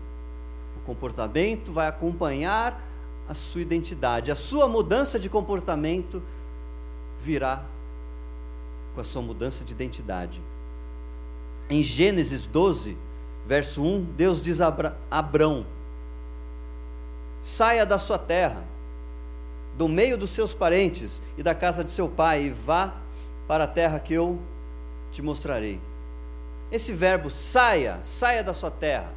[0.78, 2.82] O comportamento vai acompanhar
[3.28, 4.32] a sua identidade.
[4.32, 6.22] A sua mudança de comportamento
[7.18, 7.62] virá
[8.94, 10.40] com a sua mudança de identidade.
[11.68, 12.96] Em Gênesis 12,
[13.46, 14.74] verso 1, Deus diz a
[15.10, 15.73] Abrão:
[17.44, 18.64] saia da sua terra,
[19.76, 22.94] do meio dos seus parentes e da casa de seu pai, e vá
[23.46, 24.40] para a terra que eu
[25.12, 25.78] te mostrarei.
[26.72, 29.12] Esse verbo saia, saia da sua terra,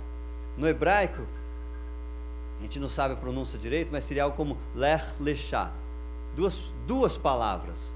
[0.58, 1.26] no hebraico,
[2.58, 5.72] a gente não sabe a pronúncia direito, mas seria algo como ler lechá.
[6.36, 7.96] Duas, duas palavras.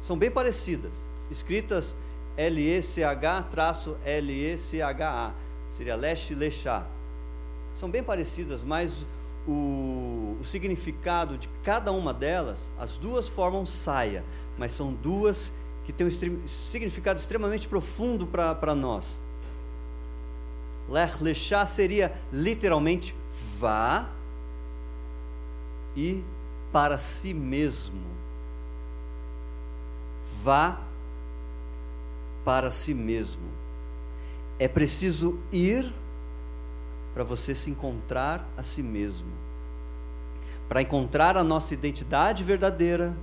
[0.00, 0.94] São bem parecidas,
[1.30, 1.94] escritas
[2.36, 3.04] L-E-C-H-L-E-C-H-A.
[5.68, 6.84] Seria leche lechá
[7.80, 9.06] são bem parecidas, mas
[9.48, 14.22] o, o, significado de cada uma delas, as duas formam saia,
[14.58, 15.50] mas são duas
[15.86, 19.18] que têm um significado extremamente profundo para nós.
[20.90, 23.14] Lech lechá seria literalmente
[23.58, 24.10] vá
[25.96, 26.22] e
[26.70, 28.02] para si mesmo.
[30.42, 30.82] Vá
[32.44, 33.48] para si mesmo.
[34.58, 35.90] É preciso ir
[37.12, 39.28] para você se encontrar a si mesmo.
[40.68, 43.16] Para encontrar a nossa identidade verdadeira,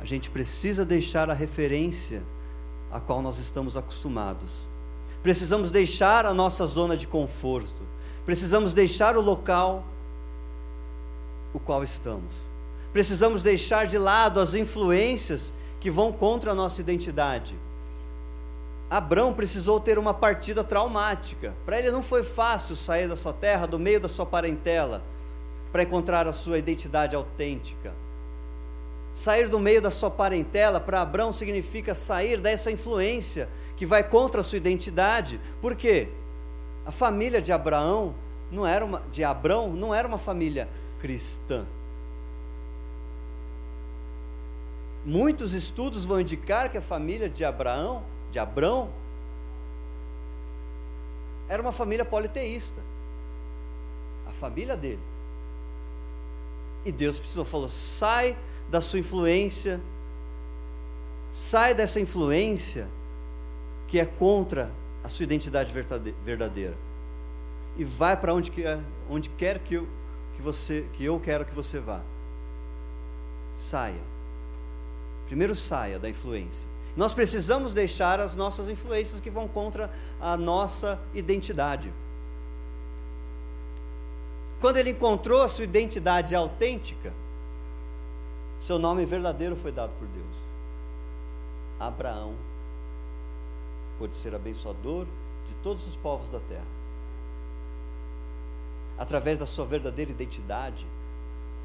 [0.00, 2.22] a gente precisa deixar a referência
[2.90, 4.68] a qual nós estamos acostumados.
[5.22, 7.82] Precisamos deixar a nossa zona de conforto.
[8.24, 9.84] Precisamos deixar o local
[11.52, 12.32] o qual estamos.
[12.92, 17.56] Precisamos deixar de lado as influências que vão contra a nossa identidade
[18.90, 21.54] Abrão precisou ter uma partida traumática.
[21.64, 25.00] Para ele não foi fácil sair da sua terra, do meio da sua parentela,
[25.70, 27.94] para encontrar a sua identidade autêntica.
[29.14, 34.40] Sair do meio da sua parentela para Abraão significa sair dessa influência que vai contra
[34.40, 35.40] a sua identidade.
[35.60, 36.08] Por quê?
[36.84, 38.14] A família de Abraão
[38.50, 40.68] não era uma de Abrão não era uma família
[40.98, 41.64] cristã.
[45.04, 48.90] Muitos estudos vão indicar que a família de Abraão, de Abrão,
[51.48, 52.80] era uma família politeísta.
[54.26, 55.02] A família dele.
[56.84, 58.36] E Deus precisou falou: sai
[58.70, 59.80] da sua influência,
[61.32, 62.88] sai dessa influência
[63.88, 64.70] que é contra
[65.02, 65.72] a sua identidade
[66.24, 66.76] verdadeira
[67.76, 68.78] e vai para onde quer,
[69.08, 69.88] onde quer que eu,
[70.34, 72.02] que você que eu quero que você vá.
[73.56, 74.00] Saia.
[75.26, 76.68] Primeiro saia da influência.
[77.00, 79.90] Nós precisamos deixar as nossas influências que vão contra
[80.20, 81.90] a nossa identidade.
[84.60, 87.14] Quando ele encontrou a sua identidade autêntica,
[88.60, 90.36] seu nome verdadeiro foi dado por Deus.
[91.80, 92.34] Abraão
[93.98, 95.06] pôde ser abençoador
[95.48, 96.68] de todos os povos da terra.
[98.98, 100.86] Através da sua verdadeira identidade,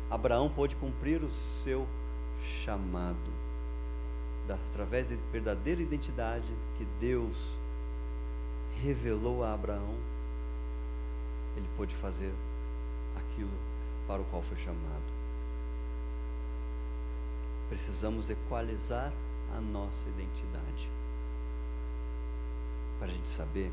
[0.09, 1.85] Abraão pôde cumprir o seu
[2.39, 3.34] chamado.
[4.47, 7.57] Através da verdadeira identidade que Deus
[8.81, 9.95] revelou a Abraão,
[11.57, 12.31] ele pôde fazer
[13.15, 13.49] aquilo
[14.07, 15.15] para o qual foi chamado.
[17.69, 19.11] Precisamos equalizar
[19.55, 20.89] a nossa identidade.
[22.99, 23.71] Para a gente saber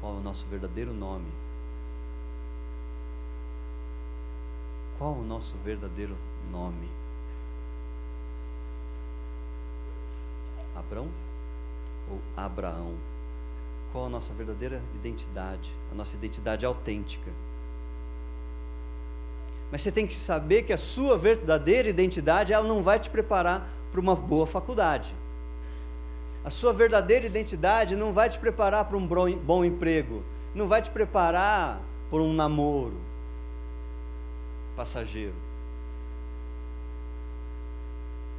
[0.00, 1.30] qual é o nosso verdadeiro nome.
[4.98, 6.16] Qual o nosso verdadeiro
[6.50, 7.01] nome?
[10.74, 11.08] Abrão
[12.10, 12.94] ou Abraão?
[13.92, 15.70] Qual a nossa verdadeira identidade?
[15.90, 17.30] A nossa identidade autêntica.
[19.70, 23.68] Mas você tem que saber que a sua verdadeira identidade, ela não vai te preparar
[23.90, 25.14] para uma boa faculdade.
[26.44, 30.22] A sua verdadeira identidade não vai te preparar para um bom emprego,
[30.54, 33.00] não vai te preparar para um namoro
[34.76, 35.34] passageiro.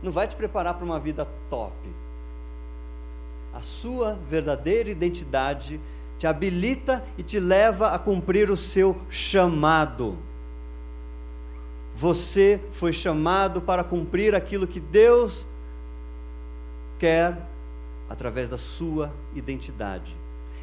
[0.01, 1.73] Não vai te preparar para uma vida top.
[3.53, 5.79] A sua verdadeira identidade
[6.17, 10.17] te habilita e te leva a cumprir o seu chamado.
[11.93, 15.45] Você foi chamado para cumprir aquilo que Deus
[16.97, 17.37] quer
[18.09, 20.15] através da sua identidade.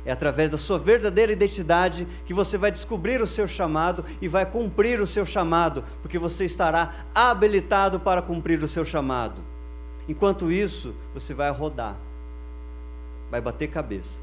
[0.05, 4.47] É através da sua verdadeira identidade que você vai descobrir o seu chamado e vai
[4.47, 9.43] cumprir o seu chamado, porque você estará habilitado para cumprir o seu chamado.
[10.09, 11.97] Enquanto isso, você vai rodar,
[13.31, 14.21] vai bater cabeça.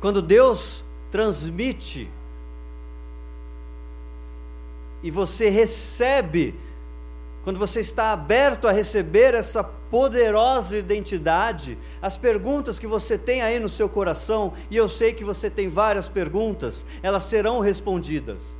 [0.00, 2.08] Quando Deus transmite
[5.02, 6.54] e você recebe,
[7.42, 13.58] quando você está aberto a receber essa poderosa identidade, as perguntas que você tem aí
[13.58, 18.54] no seu coração, e eu sei que você tem várias perguntas, elas serão respondidas.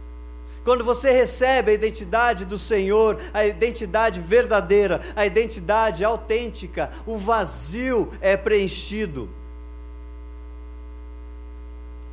[0.64, 8.12] Quando você recebe a identidade do Senhor, a identidade verdadeira, a identidade autêntica, o vazio
[8.20, 9.30] é preenchido.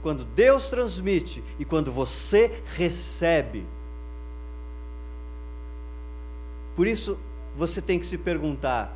[0.02, 3.66] Quando Deus transmite e quando você recebe,
[6.78, 7.20] por isso,
[7.56, 8.96] você tem que se perguntar: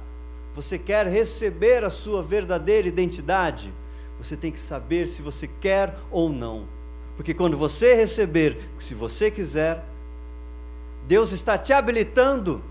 [0.53, 3.73] você quer receber a sua verdadeira identidade?
[4.19, 6.67] Você tem que saber se você quer ou não.
[7.21, 9.85] Porque quando você receber, se você quiser,
[11.07, 12.63] Deus está te habilitando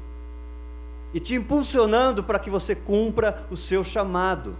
[1.14, 4.56] e te impulsionando para que você cumpra o seu chamado.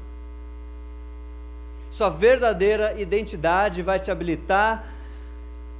[1.90, 4.94] Sua verdadeira identidade vai te habilitar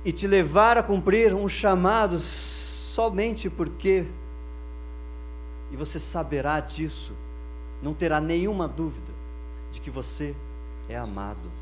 [0.05, 4.07] e te levar a cumprir um chamado somente porque
[5.71, 7.15] e você saberá disso,
[7.81, 9.13] não terá nenhuma dúvida
[9.71, 10.35] de que você
[10.89, 11.60] é amado.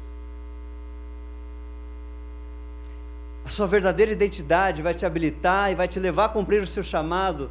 [3.48, 6.82] A sua verdadeira identidade vai te habilitar e vai te levar a cumprir o seu
[6.82, 7.50] chamado,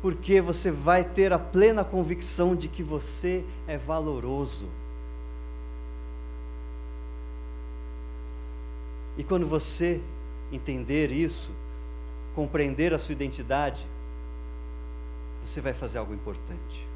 [0.00, 4.68] porque você vai ter a plena convicção de que você é valoroso.
[9.18, 10.00] E quando você
[10.52, 11.50] entender isso,
[12.32, 13.88] compreender a sua identidade,
[15.42, 16.86] você vai fazer algo importante.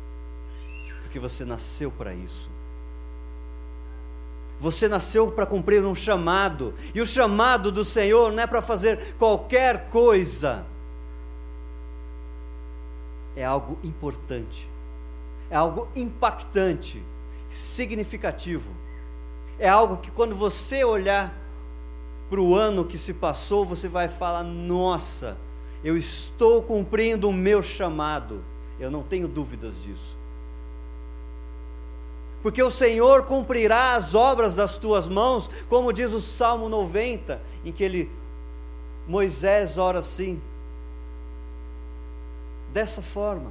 [1.02, 2.48] Porque você nasceu para isso.
[4.58, 9.14] Você nasceu para cumprir um chamado, e o chamado do Senhor não é para fazer
[9.14, 10.66] qualquer coisa,
[13.36, 14.68] é algo importante,
[15.48, 17.00] é algo impactante,
[17.48, 18.74] significativo,
[19.58, 21.32] é algo que quando você olhar
[22.28, 25.38] para o ano que se passou, você vai falar: nossa,
[25.82, 28.44] Eu estou cumprindo o meu chamado.
[28.80, 30.17] Eu não tenho dúvidas disso.
[32.42, 37.72] Porque o Senhor cumprirá as obras das tuas mãos, como diz o Salmo 90, em
[37.72, 38.10] que ele
[39.08, 40.40] Moisés ora assim.
[42.72, 43.50] Dessa forma,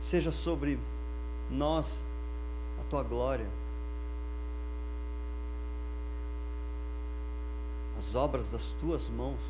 [0.00, 0.78] seja sobre
[1.50, 2.06] nós
[2.80, 3.46] a tua glória.
[7.98, 9.40] As obras das tuas mãos.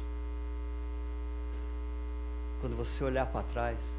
[2.60, 3.96] Quando você olhar para trás,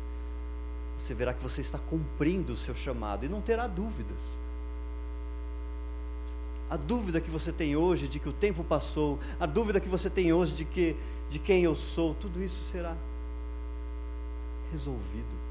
[0.98, 4.22] você verá que você está cumprindo o seu chamado e não terá dúvidas.
[6.70, 10.10] A dúvida que você tem hoje de que o tempo passou, a dúvida que você
[10.10, 10.96] tem hoje de que
[11.30, 12.96] de quem eu sou, tudo isso será
[14.72, 15.44] resolvido.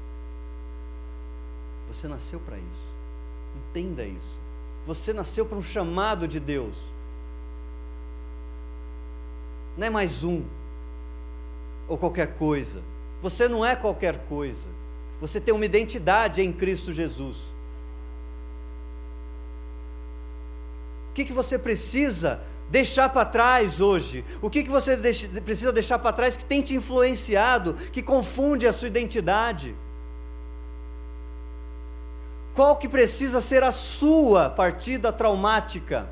[1.87, 2.93] Você nasceu para isso.
[3.69, 4.39] Entenda isso.
[4.85, 6.91] Você nasceu para um chamado de Deus.
[9.77, 10.43] Não é mais um
[11.87, 12.81] ou qualquer coisa.
[13.21, 14.67] Você não é qualquer coisa.
[15.23, 17.37] Você tem uma identidade em Cristo Jesus.
[21.09, 24.25] O que, que você precisa deixar para trás hoje?
[24.41, 28.67] O que, que você deixa, precisa deixar para trás que tem te influenciado, que confunde
[28.67, 29.73] a sua identidade?
[32.53, 36.09] Qual que precisa ser a sua partida traumática?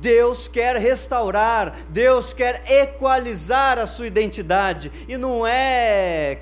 [0.00, 6.38] Deus quer restaurar, Deus quer equalizar a sua identidade, e não é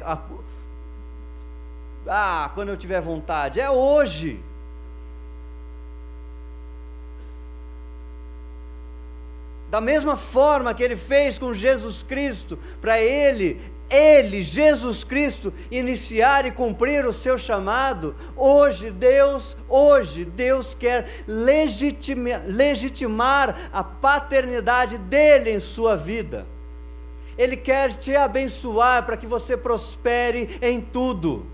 [2.09, 4.41] ah, quando eu tiver vontade, é hoje.
[9.71, 13.61] Da mesma forma que ele fez com Jesus Cristo, para ele,
[13.91, 22.43] ele, Jesus Cristo, iniciar e cumprir o seu chamado, hoje Deus, hoje Deus quer legitima,
[22.47, 26.47] legitimar a paternidade dele em sua vida.
[27.37, 31.47] Ele quer te abençoar para que você prospere em tudo.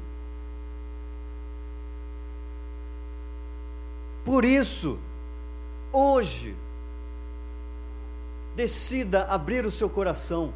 [4.25, 4.99] Por isso,
[5.93, 6.57] hoje,
[8.55, 10.53] Decida abrir o seu coração.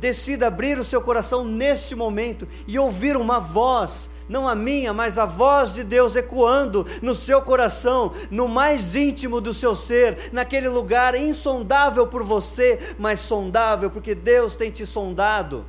[0.00, 5.18] Decida abrir o seu coração neste momento e ouvir uma voz, não a minha, mas
[5.18, 10.68] a voz de Deus ecoando no seu coração, no mais íntimo do seu ser, naquele
[10.68, 15.66] lugar insondável por você, mas sondável porque Deus tem te sondado.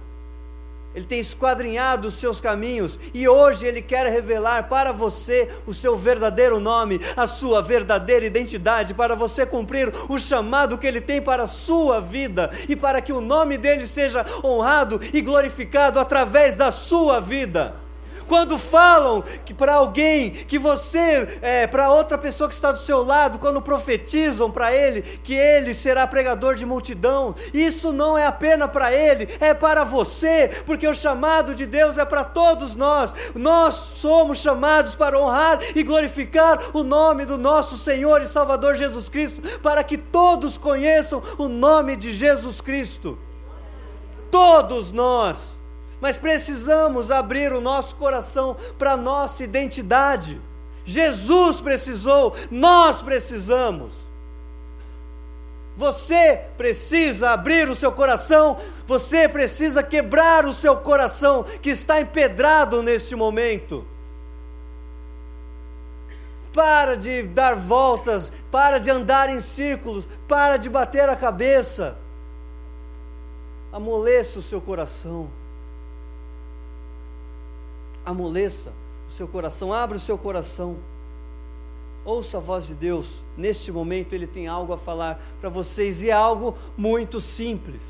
[0.93, 5.95] Ele tem esquadrinhado os seus caminhos e hoje Ele quer revelar para você o seu
[5.95, 11.43] verdadeiro nome, a sua verdadeira identidade, para você cumprir o chamado que Ele tem para
[11.43, 16.71] a sua vida e para que o nome dele seja honrado e glorificado através da
[16.71, 17.88] sua vida
[18.29, 23.03] quando falam que para alguém, que você, é, para outra pessoa que está do seu
[23.03, 28.69] lado, quando profetizam para ele que ele será pregador de multidão, isso não é apenas
[28.69, 33.13] para ele, é para você, porque o chamado de Deus é para todos nós.
[33.33, 39.09] Nós somos chamados para honrar e glorificar o nome do nosso Senhor e Salvador Jesus
[39.09, 43.17] Cristo, para que todos conheçam o nome de Jesus Cristo.
[44.29, 45.58] Todos nós
[46.01, 50.39] mas precisamos abrir o nosso coração para a nossa identidade.
[50.85, 53.93] Jesus precisou, nós precisamos.
[55.75, 62.81] Você precisa abrir o seu coração, você precisa quebrar o seu coração que está empedrado
[62.81, 63.85] neste momento.
[66.51, 71.97] Para de dar voltas, para de andar em círculos, para de bater a cabeça.
[73.71, 75.29] Amoleça o seu coração
[78.09, 78.73] amoleça
[79.07, 80.77] o seu coração, abra o seu coração.
[82.05, 83.23] Ouça a voz de Deus.
[83.35, 87.81] Neste momento ele tem algo a falar para vocês e é algo muito simples.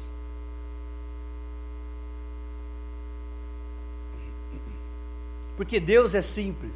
[5.55, 6.71] Porque Deus é simples.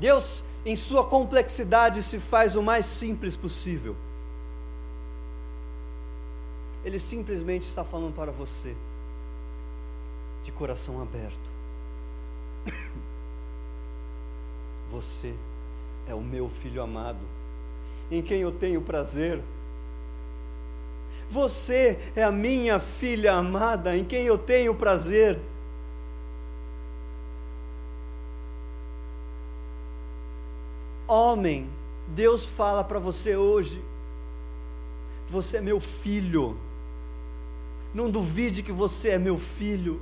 [0.00, 3.94] Deus, em sua complexidade, se faz o mais simples possível.
[6.84, 8.74] Ele simplesmente está falando para você,
[10.42, 11.51] de coração aberto.
[14.88, 15.34] Você
[16.06, 17.26] é o meu filho amado,
[18.10, 19.40] em quem eu tenho prazer.
[21.28, 25.38] Você é a minha filha amada, em quem eu tenho prazer.
[31.06, 31.68] Homem,
[32.08, 33.82] Deus fala para você hoje:
[35.26, 36.58] você é meu filho.
[37.94, 40.00] Não duvide que você é meu filho.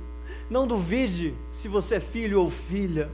[0.49, 3.09] Não duvide se você é filho ou filha,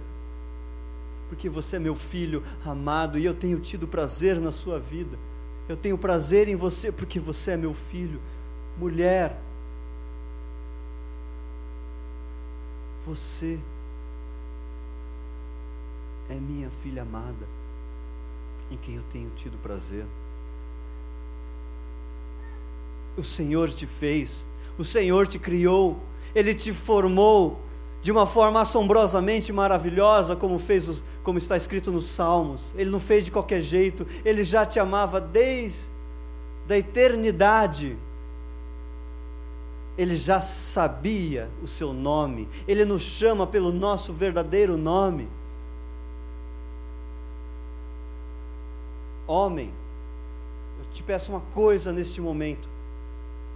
[1.29, 5.17] porque você é meu filho amado e eu tenho tido prazer na sua vida.
[5.67, 8.21] Eu tenho prazer em você porque você é meu filho.
[8.77, 9.37] Mulher,
[13.01, 13.59] você
[16.29, 17.47] é minha filha amada,
[18.69, 20.05] em quem eu tenho tido prazer.
[23.15, 24.45] O Senhor te fez,
[24.77, 25.99] o Senhor te criou,
[26.35, 27.61] Ele te formou
[28.01, 32.61] de uma forma assombrosamente maravilhosa, como fez, os, como está escrito nos Salmos.
[32.75, 35.89] Ele não fez de qualquer jeito, Ele já te amava desde
[36.69, 37.97] a eternidade.
[39.97, 45.27] Ele já sabia o seu nome, Ele nos chama pelo nosso verdadeiro nome.
[49.25, 49.73] Homem,
[50.79, 52.69] eu te peço uma coisa neste momento,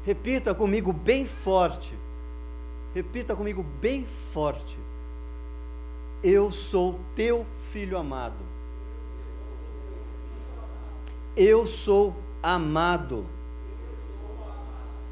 [0.06, 1.98] repita comigo bem forte,
[2.94, 4.78] repita comigo bem forte:
[6.24, 8.44] Eu sou teu filho amado,
[11.36, 13.26] eu sou amado.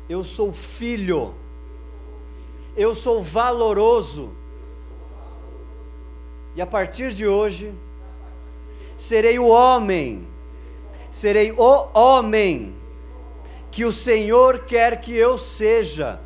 [0.10, 1.36] Eu sou filho.
[2.76, 4.34] Eu sou valoroso.
[6.56, 7.74] E a partir de hoje,
[8.98, 10.28] serei o homem,
[11.12, 12.76] serei o homem
[13.72, 16.20] que o Senhor quer que eu seja.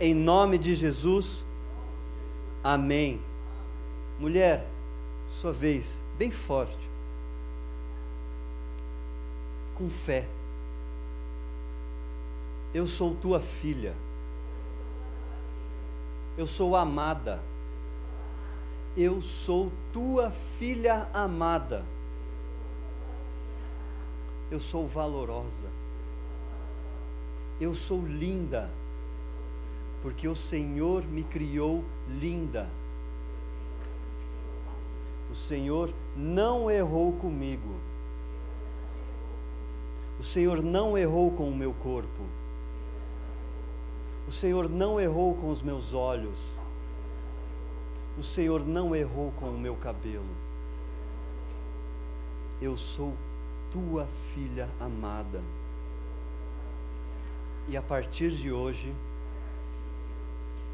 [0.00, 1.44] Em nome de Jesus,
[2.62, 3.20] amém.
[4.18, 4.66] Mulher,
[5.28, 6.90] sua vez, bem forte,
[9.74, 10.26] com fé.
[12.74, 13.94] Eu sou tua filha.
[16.36, 17.42] Eu sou amada.
[18.96, 21.84] Eu sou tua filha amada.
[24.50, 25.71] Eu sou valorosa.
[27.62, 28.68] Eu sou linda.
[30.02, 32.68] Porque o Senhor me criou linda.
[35.30, 37.76] O Senhor não errou comigo.
[40.18, 42.26] O Senhor não errou com o meu corpo.
[44.26, 46.38] O Senhor não errou com os meus olhos.
[48.18, 50.34] O Senhor não errou com o meu cabelo.
[52.60, 53.14] Eu sou
[53.70, 54.04] tua
[54.34, 55.40] filha amada.
[57.68, 58.94] E a partir de hoje,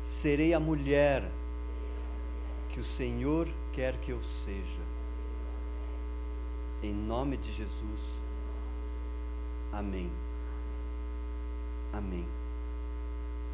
[0.02, 1.30] serei a mulher
[2.70, 4.82] que o Senhor quer que eu seja.
[6.82, 8.00] Em nome de Jesus.
[9.72, 10.10] Amém.
[11.92, 12.26] Amém.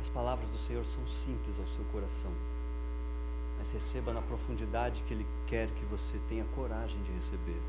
[0.00, 2.30] As palavras do Senhor são simples ao seu coração,
[3.56, 7.60] mas receba na profundidade que Ele quer que você tenha coragem de receber.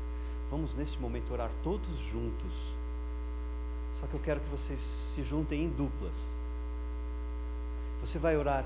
[0.50, 2.76] Vamos neste momento orar todos juntos.
[4.00, 4.80] Só que eu quero que vocês
[5.14, 6.14] se juntem em duplas.
[8.00, 8.64] Você vai orar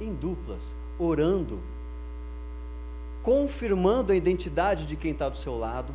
[0.00, 1.60] em duplas, orando,
[3.22, 5.94] confirmando a identidade de quem está do seu lado,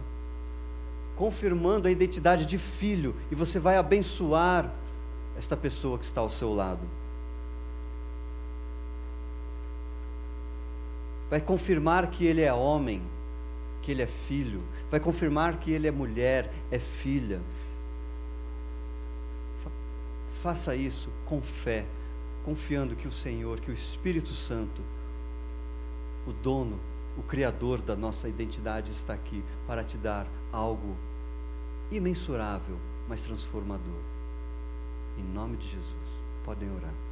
[1.15, 4.71] confirmando a identidade de filho, e você vai abençoar
[5.37, 6.87] esta pessoa que está ao seu lado.
[11.29, 13.01] Vai confirmar que ele é homem,
[13.81, 14.61] que ele é filho.
[14.89, 17.41] Vai confirmar que ele é mulher, é filha.
[20.33, 21.85] Faça isso com fé,
[22.43, 24.81] confiando que o Senhor, que o Espírito Santo,
[26.25, 26.79] o dono,
[27.15, 30.97] o Criador da nossa identidade, está aqui para te dar algo
[31.91, 32.77] imensurável,
[33.07, 34.01] mas transformador.
[35.17, 36.07] Em nome de Jesus.
[36.43, 37.02] Podem orar.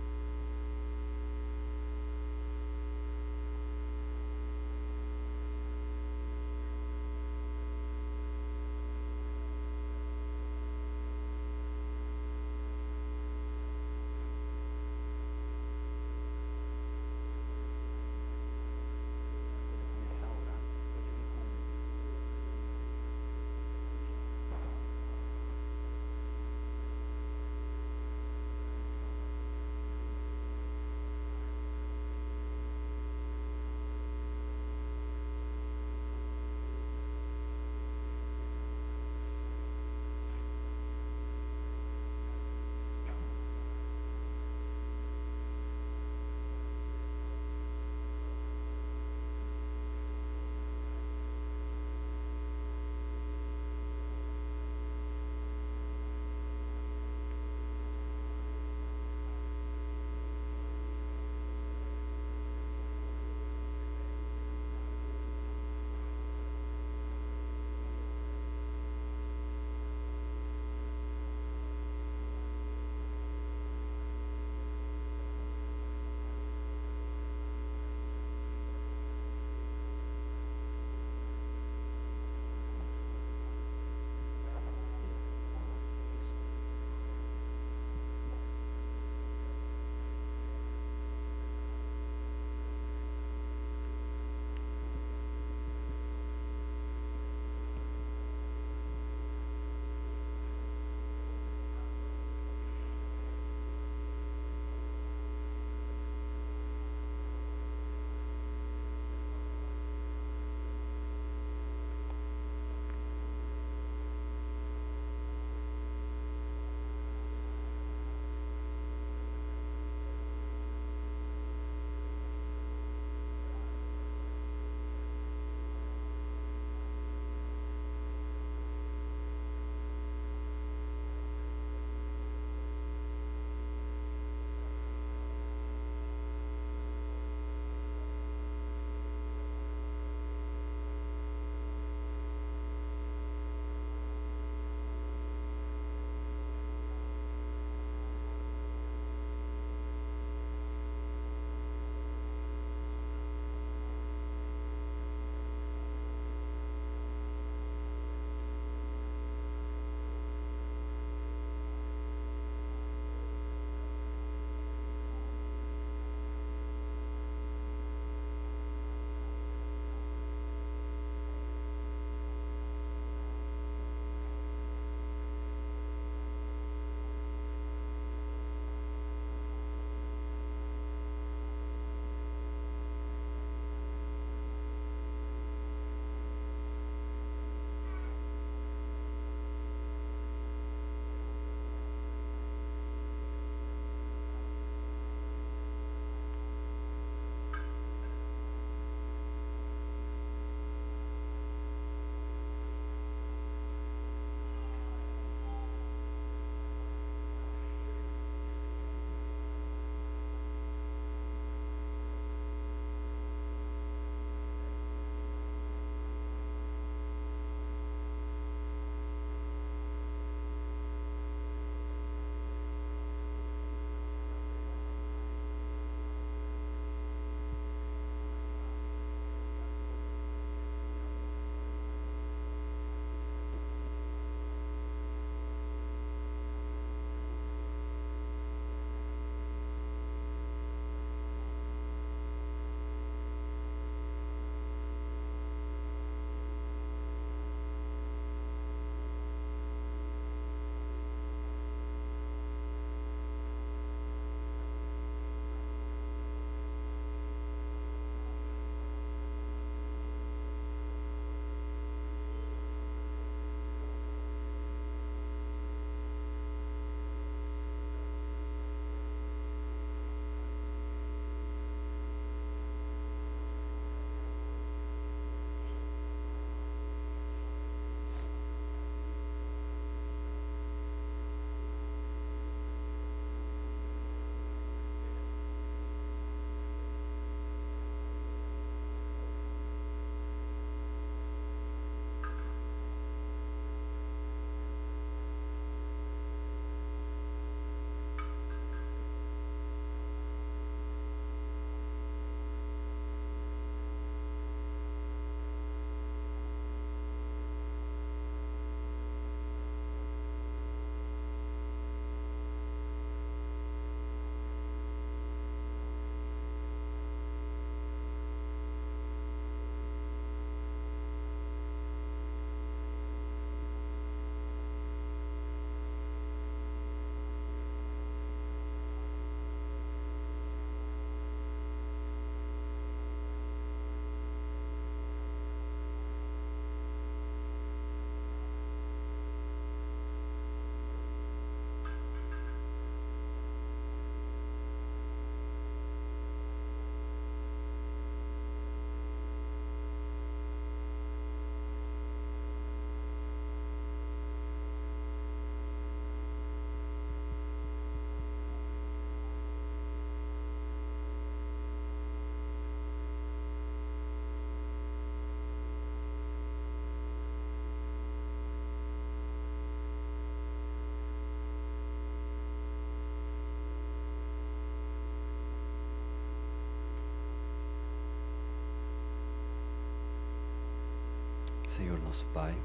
[381.82, 382.56] Senhor nosso Pai,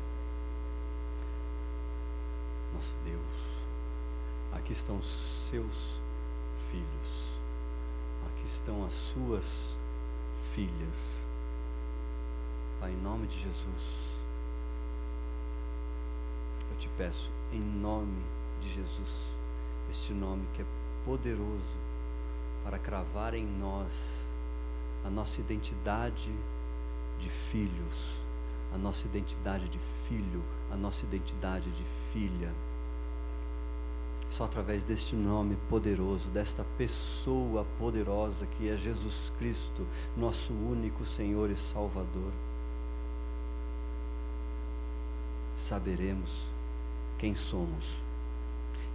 [2.75, 3.67] nosso Deus,
[4.53, 5.07] aqui estão os
[5.49, 6.03] seus
[6.55, 7.41] filhos,
[8.27, 9.79] aqui estão as suas
[10.53, 11.25] filhas.
[12.79, 14.19] Pai, em nome de Jesus,
[16.71, 18.23] eu te peço, em nome
[18.61, 19.31] de Jesus,
[19.89, 20.67] este nome que é
[21.07, 21.79] poderoso
[22.63, 24.31] para cravar em nós
[25.07, 26.31] a nossa identidade
[27.19, 28.26] de filhos,
[28.77, 32.53] a nossa identidade de filho, a nossa identidade de filha.
[34.29, 41.51] Só através deste nome poderoso, desta pessoa poderosa que é Jesus Cristo, nosso único Senhor
[41.51, 42.33] e Salvador,
[45.57, 46.43] saberemos
[47.19, 47.87] quem somos.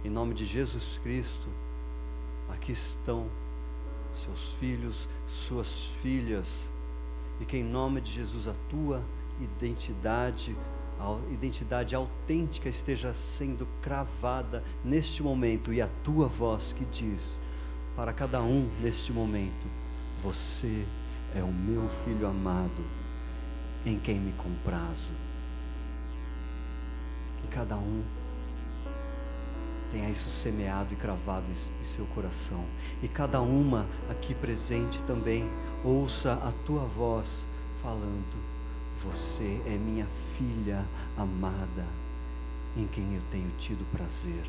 [0.04, 1.48] Em nome de Jesus Cristo,
[2.48, 3.26] aqui estão
[4.14, 6.70] seus filhos, suas filhas,
[7.40, 9.02] e que em nome de Jesus a tua
[9.42, 10.56] identidade,
[10.98, 17.40] a identidade autêntica esteja sendo cravada neste momento e a tua voz que diz
[17.96, 19.66] para cada um neste momento:
[20.22, 20.86] Você
[21.34, 22.84] é o meu filho amado,
[23.84, 25.10] em quem me comprazo.
[27.40, 28.02] Que cada um
[29.90, 32.64] tenha isso semeado e cravado em seu coração.
[33.02, 35.48] E cada uma aqui presente também
[35.84, 37.46] ouça a tua voz
[37.82, 38.51] falando:
[39.04, 40.86] Você é minha filha
[41.16, 41.86] amada,
[42.76, 44.42] em quem eu tenho tido prazer.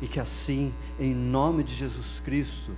[0.00, 2.72] E que assim, em nome de Jesus Cristo,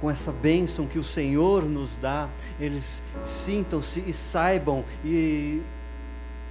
[0.00, 2.28] com essa bênção que o Senhor nos dá,
[2.60, 5.60] eles sintam-se e saibam e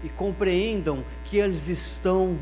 [0.03, 2.39] e compreendam que eles estão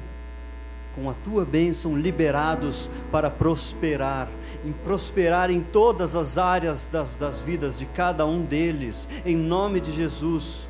[0.96, 4.30] com a tua bênção liberados para prosperar,
[4.66, 9.82] em prosperar em todas as áreas das, das vidas de cada um deles, em nome
[9.82, 10.70] de Jesus.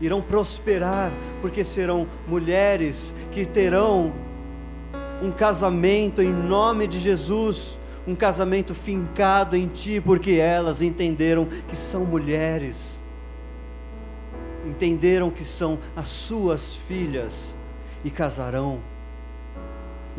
[0.00, 4.12] Irão prosperar, porque serão mulheres que terão
[5.20, 11.74] um casamento em nome de Jesus, um casamento fincado em Ti, porque elas entenderam que
[11.74, 12.96] são mulheres
[14.66, 17.54] entenderam que são as suas filhas
[18.04, 18.80] e casarão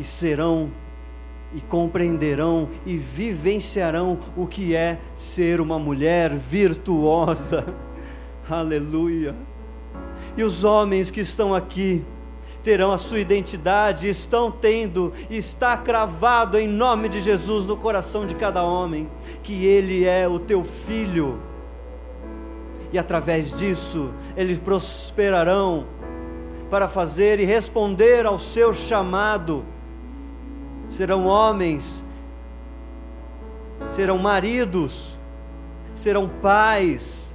[0.00, 0.70] e serão
[1.54, 7.76] e compreenderão e vivenciarão o que é ser uma mulher virtuosa.
[8.48, 9.34] Aleluia.
[10.36, 12.04] E os homens que estão aqui
[12.62, 18.34] terão a sua identidade, estão tendo, está cravado em nome de Jesus no coração de
[18.34, 19.08] cada homem,
[19.42, 21.40] que ele é o teu filho
[22.92, 25.86] e através disso eles prosperarão
[26.68, 29.64] para fazer e responder ao seu chamado.
[30.90, 32.04] Serão homens,
[33.90, 35.16] serão maridos,
[35.94, 37.32] serão pais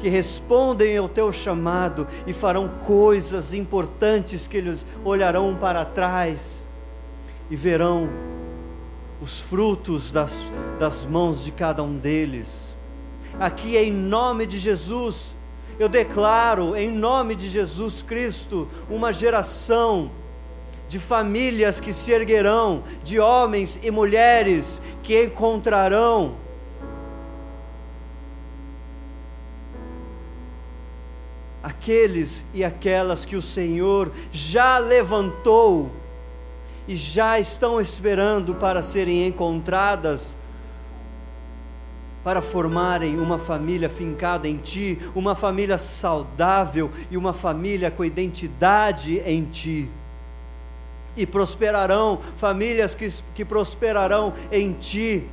[0.00, 6.64] que respondem ao teu chamado e farão coisas importantes que eles olharão para trás
[7.50, 8.08] e verão
[9.20, 10.44] os frutos das,
[10.78, 12.68] das mãos de cada um deles
[13.38, 15.34] aqui em nome de Jesus.
[15.78, 20.10] Eu declaro em nome de Jesus Cristo uma geração
[20.88, 26.34] de famílias que se erguerão, de homens e mulheres que encontrarão
[31.62, 35.92] aqueles e aquelas que o Senhor já levantou
[36.88, 40.34] e já estão esperando para serem encontradas
[42.28, 49.18] para formarem uma família fincada em Ti, uma família saudável e uma família com identidade
[49.20, 49.88] em Ti.
[51.18, 55.28] E prosperarão, famílias que, que prosperarão em Ti.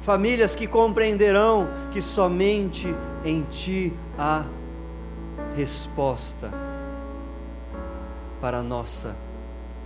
[0.00, 2.92] Famílias que compreenderão que somente
[3.24, 4.44] em Ti há
[5.54, 6.52] resposta
[8.40, 9.16] para a nossa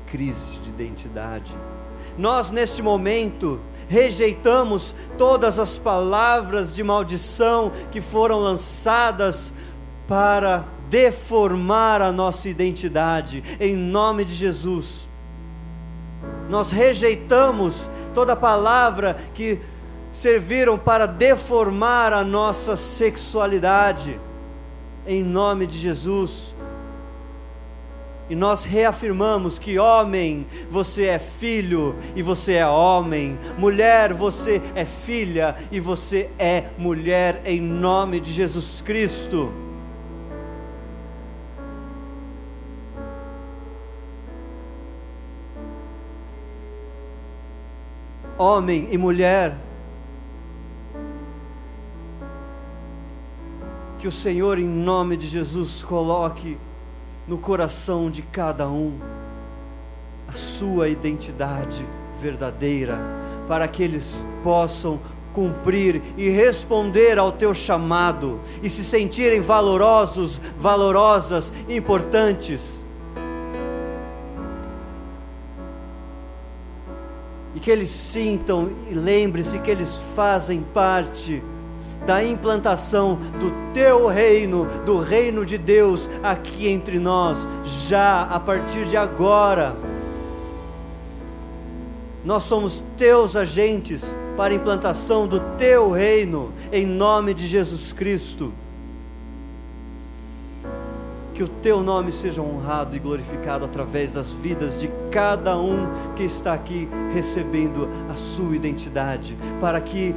[0.06, 1.54] crise de identidade.
[2.16, 9.52] Nós, neste momento, rejeitamos todas as palavras de maldição que foram lançadas
[10.07, 15.09] para deformar a nossa identidade, em nome de Jesus.
[16.48, 19.61] Nós rejeitamos toda palavra que
[20.12, 24.18] serviram para deformar a nossa sexualidade,
[25.07, 26.54] em nome de Jesus.
[28.28, 34.84] E nós reafirmamos que homem, você é filho e você é homem, mulher, você é
[34.84, 39.65] filha e você é mulher, em nome de Jesus Cristo.
[48.39, 49.57] Homem e mulher,
[53.99, 56.59] que o Senhor, em nome de Jesus, coloque
[57.26, 58.99] no coração de cada um
[60.28, 62.99] a sua identidade verdadeira,
[63.49, 65.01] para que eles possam
[65.32, 72.82] cumprir e responder ao teu chamado e se sentirem valorosos, valorosas, importantes.
[77.66, 81.42] Que eles sintam e lembre-se que eles fazem parte
[82.06, 88.86] da implantação do teu reino, do reino de Deus aqui entre nós, já a partir
[88.86, 89.76] de agora.
[92.24, 98.52] Nós somos teus agentes para a implantação do teu reino, em nome de Jesus Cristo.
[101.37, 106.22] Que o teu nome seja honrado e glorificado através das vidas de cada um que
[106.22, 110.14] está aqui recebendo a sua identidade, para que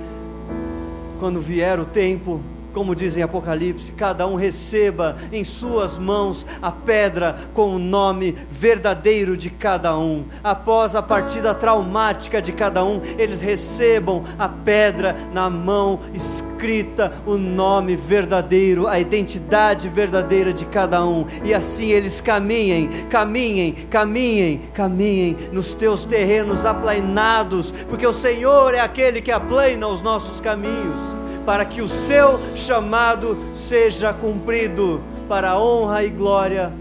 [1.19, 2.39] quando vier o tempo,
[2.73, 8.35] como diz em Apocalipse, cada um receba em suas mãos a pedra com o nome
[8.49, 10.25] verdadeiro de cada um.
[10.43, 17.37] Após a partida traumática de cada um, eles recebam a pedra na mão escrita, o
[17.37, 21.25] nome verdadeiro, a identidade verdadeira de cada um.
[21.43, 28.79] E assim eles caminhem, caminhem, caminhem, caminhem nos teus terrenos aplainados, porque o Senhor é
[28.79, 35.59] aquele que aplana os nossos caminhos para que o seu chamado seja cumprido para a
[35.59, 36.71] honra e glória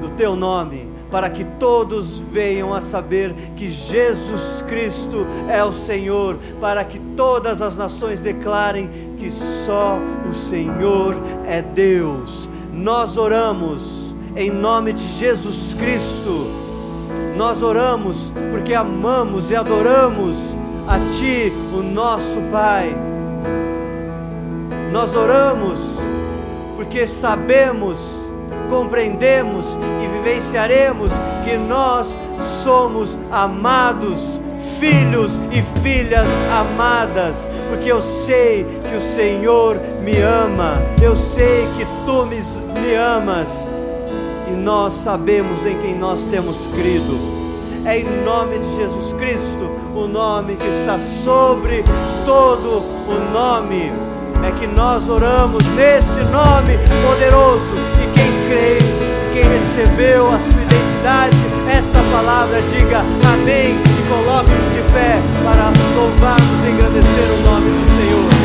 [0.00, 6.38] do teu nome, para que todos venham a saber que Jesus Cristo é o Senhor,
[6.60, 9.98] para que todas as nações declarem que só
[10.30, 12.48] o Senhor é Deus.
[12.72, 16.46] Nós oramos em nome de Jesus Cristo.
[17.36, 23.07] Nós oramos porque amamos e adoramos a Ti, o nosso Pai
[24.92, 25.98] nós oramos
[26.78, 28.24] porque sabemos,
[28.70, 31.12] compreendemos e vivenciaremos
[31.44, 34.40] que nós somos amados,
[34.78, 41.84] filhos e filhas amadas, porque eu sei que o Senhor me ama, eu sei que
[42.06, 42.40] tu me,
[42.80, 43.66] me amas
[44.48, 47.18] e nós sabemos em quem nós temos crido.
[47.84, 51.82] É em nome de Jesus Cristo, o nome que está sobre
[52.24, 54.07] todo o nome
[54.44, 58.78] é que nós oramos neste nome poderoso e quem crê,
[59.32, 61.36] quem recebeu a sua identidade,
[61.70, 63.00] esta palavra diga
[63.32, 68.37] amém e coloque-se de pé para louvarmos e engrandecer o nome do Senhor.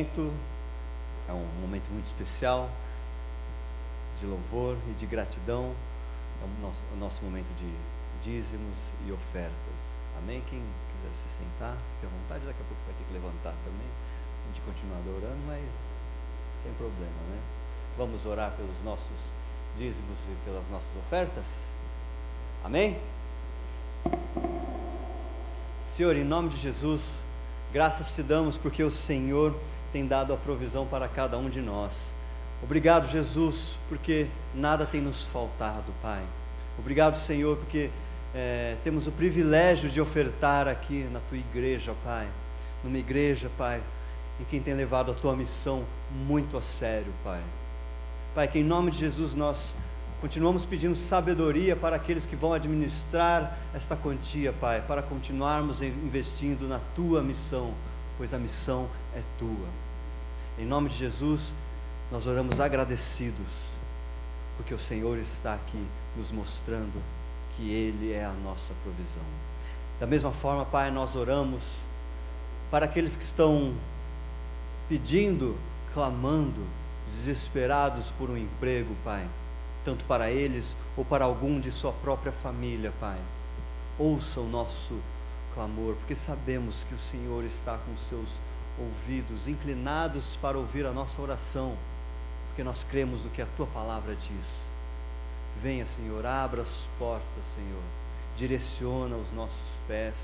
[0.00, 0.32] Momento
[1.28, 2.70] é um momento muito especial
[4.18, 5.74] de louvor e de gratidão.
[6.40, 7.70] É o nosso, o nosso momento de
[8.22, 10.00] dízimos e ofertas.
[10.18, 10.42] Amém?
[10.46, 10.62] Quem
[10.94, 12.46] quiser se sentar, fique à vontade.
[12.46, 13.88] Daqui a pouco você vai ter que levantar também.
[14.44, 17.40] A gente continua adorando, mas não tem problema, né?
[17.98, 19.30] Vamos orar pelos nossos
[19.76, 21.46] dízimos e pelas nossas ofertas?
[22.64, 22.98] Amém?
[25.82, 27.22] Senhor, em nome de Jesus,
[27.72, 29.54] graças te damos porque o Senhor
[29.92, 32.14] tem dado a provisão para cada um de nós.
[32.62, 36.22] Obrigado, Jesus, porque nada tem nos faltado, Pai.
[36.78, 37.90] Obrigado, Senhor, porque
[38.34, 42.28] é, temos o privilégio de ofertar aqui na tua igreja, Pai.
[42.84, 43.82] Numa igreja, Pai,
[44.40, 47.40] em quem tem levado a tua missão muito a sério, Pai.
[48.34, 49.74] Pai, que em nome de Jesus nós
[50.20, 56.78] continuamos pedindo sabedoria para aqueles que vão administrar esta quantia, Pai, para continuarmos investindo na
[56.94, 57.72] tua missão,
[58.16, 59.68] pois a missão é tua.
[60.58, 61.54] Em nome de Jesus,
[62.10, 63.48] nós oramos agradecidos,
[64.56, 67.00] porque o Senhor está aqui nos mostrando
[67.56, 69.22] que Ele é a nossa provisão.
[69.98, 71.78] Da mesma forma, Pai, nós oramos
[72.70, 73.74] para aqueles que estão
[74.88, 75.56] pedindo,
[75.92, 76.64] clamando,
[77.06, 79.26] desesperados por um emprego, Pai,
[79.84, 83.18] tanto para eles ou para algum de sua própria família, Pai.
[83.98, 84.98] Ouça o nosso
[85.54, 88.40] clamor, porque sabemos que o Senhor está com seus
[88.80, 91.76] ouvidos inclinados para ouvir a nossa oração,
[92.48, 94.62] porque nós cremos no que a tua palavra diz.
[95.56, 97.82] Venha, Senhor, abra as portas, Senhor,
[98.34, 100.16] direciona os nossos pés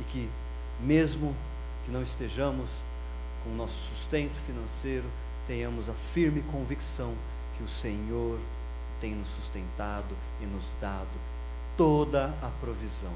[0.00, 0.28] e que,
[0.80, 1.34] mesmo
[1.84, 2.70] que não estejamos
[3.42, 5.06] com o nosso sustento financeiro,
[5.46, 7.14] tenhamos a firme convicção
[7.56, 8.38] que o Senhor
[9.00, 11.18] tem nos sustentado e nos dado
[11.76, 13.12] toda a provisão.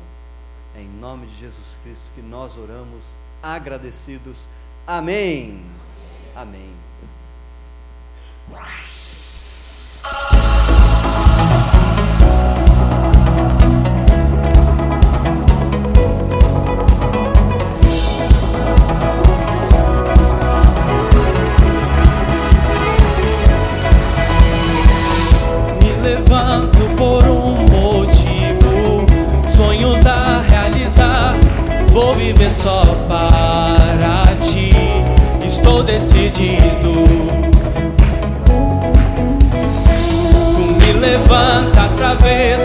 [0.75, 3.05] É em nome de Jesus Cristo que nós oramos
[3.43, 4.47] agradecidos.
[4.87, 5.65] Amém.
[6.35, 6.71] Amém.
[10.05, 10.32] Amém.
[36.33, 37.05] Decidido.
[40.55, 42.65] Tu me levantas pra ver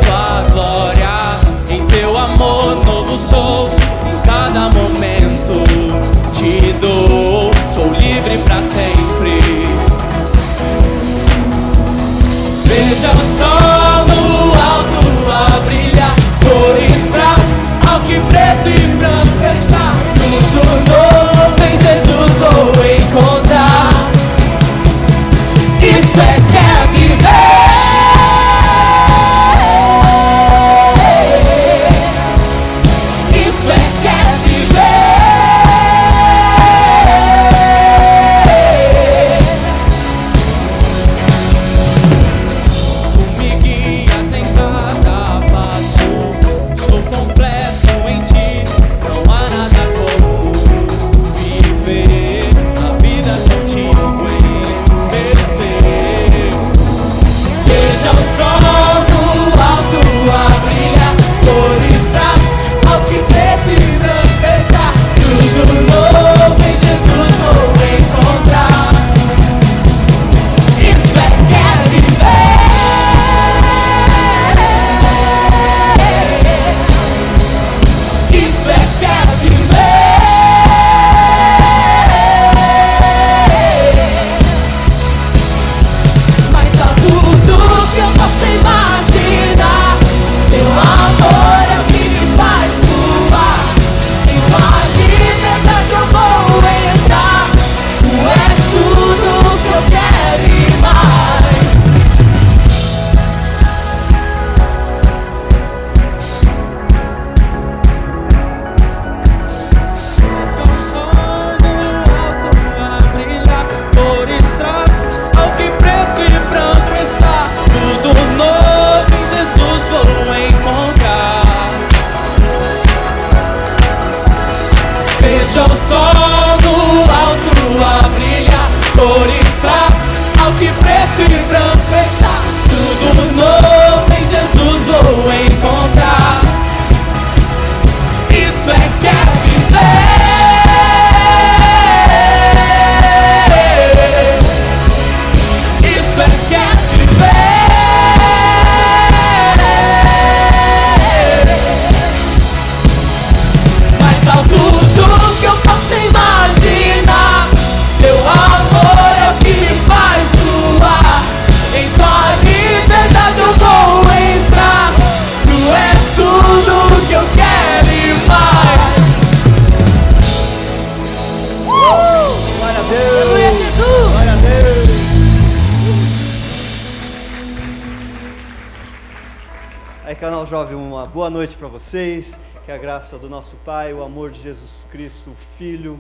[182.98, 186.00] graça do nosso Pai, o amor de Jesus Cristo, o Filho,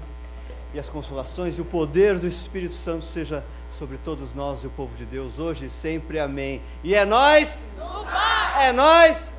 [0.74, 4.72] e as consolações e o poder do Espírito Santo seja sobre todos nós e o
[4.72, 6.20] povo de Deus, hoje e sempre.
[6.20, 6.60] Amém.
[6.84, 7.68] E é nós?
[8.60, 9.32] É nós?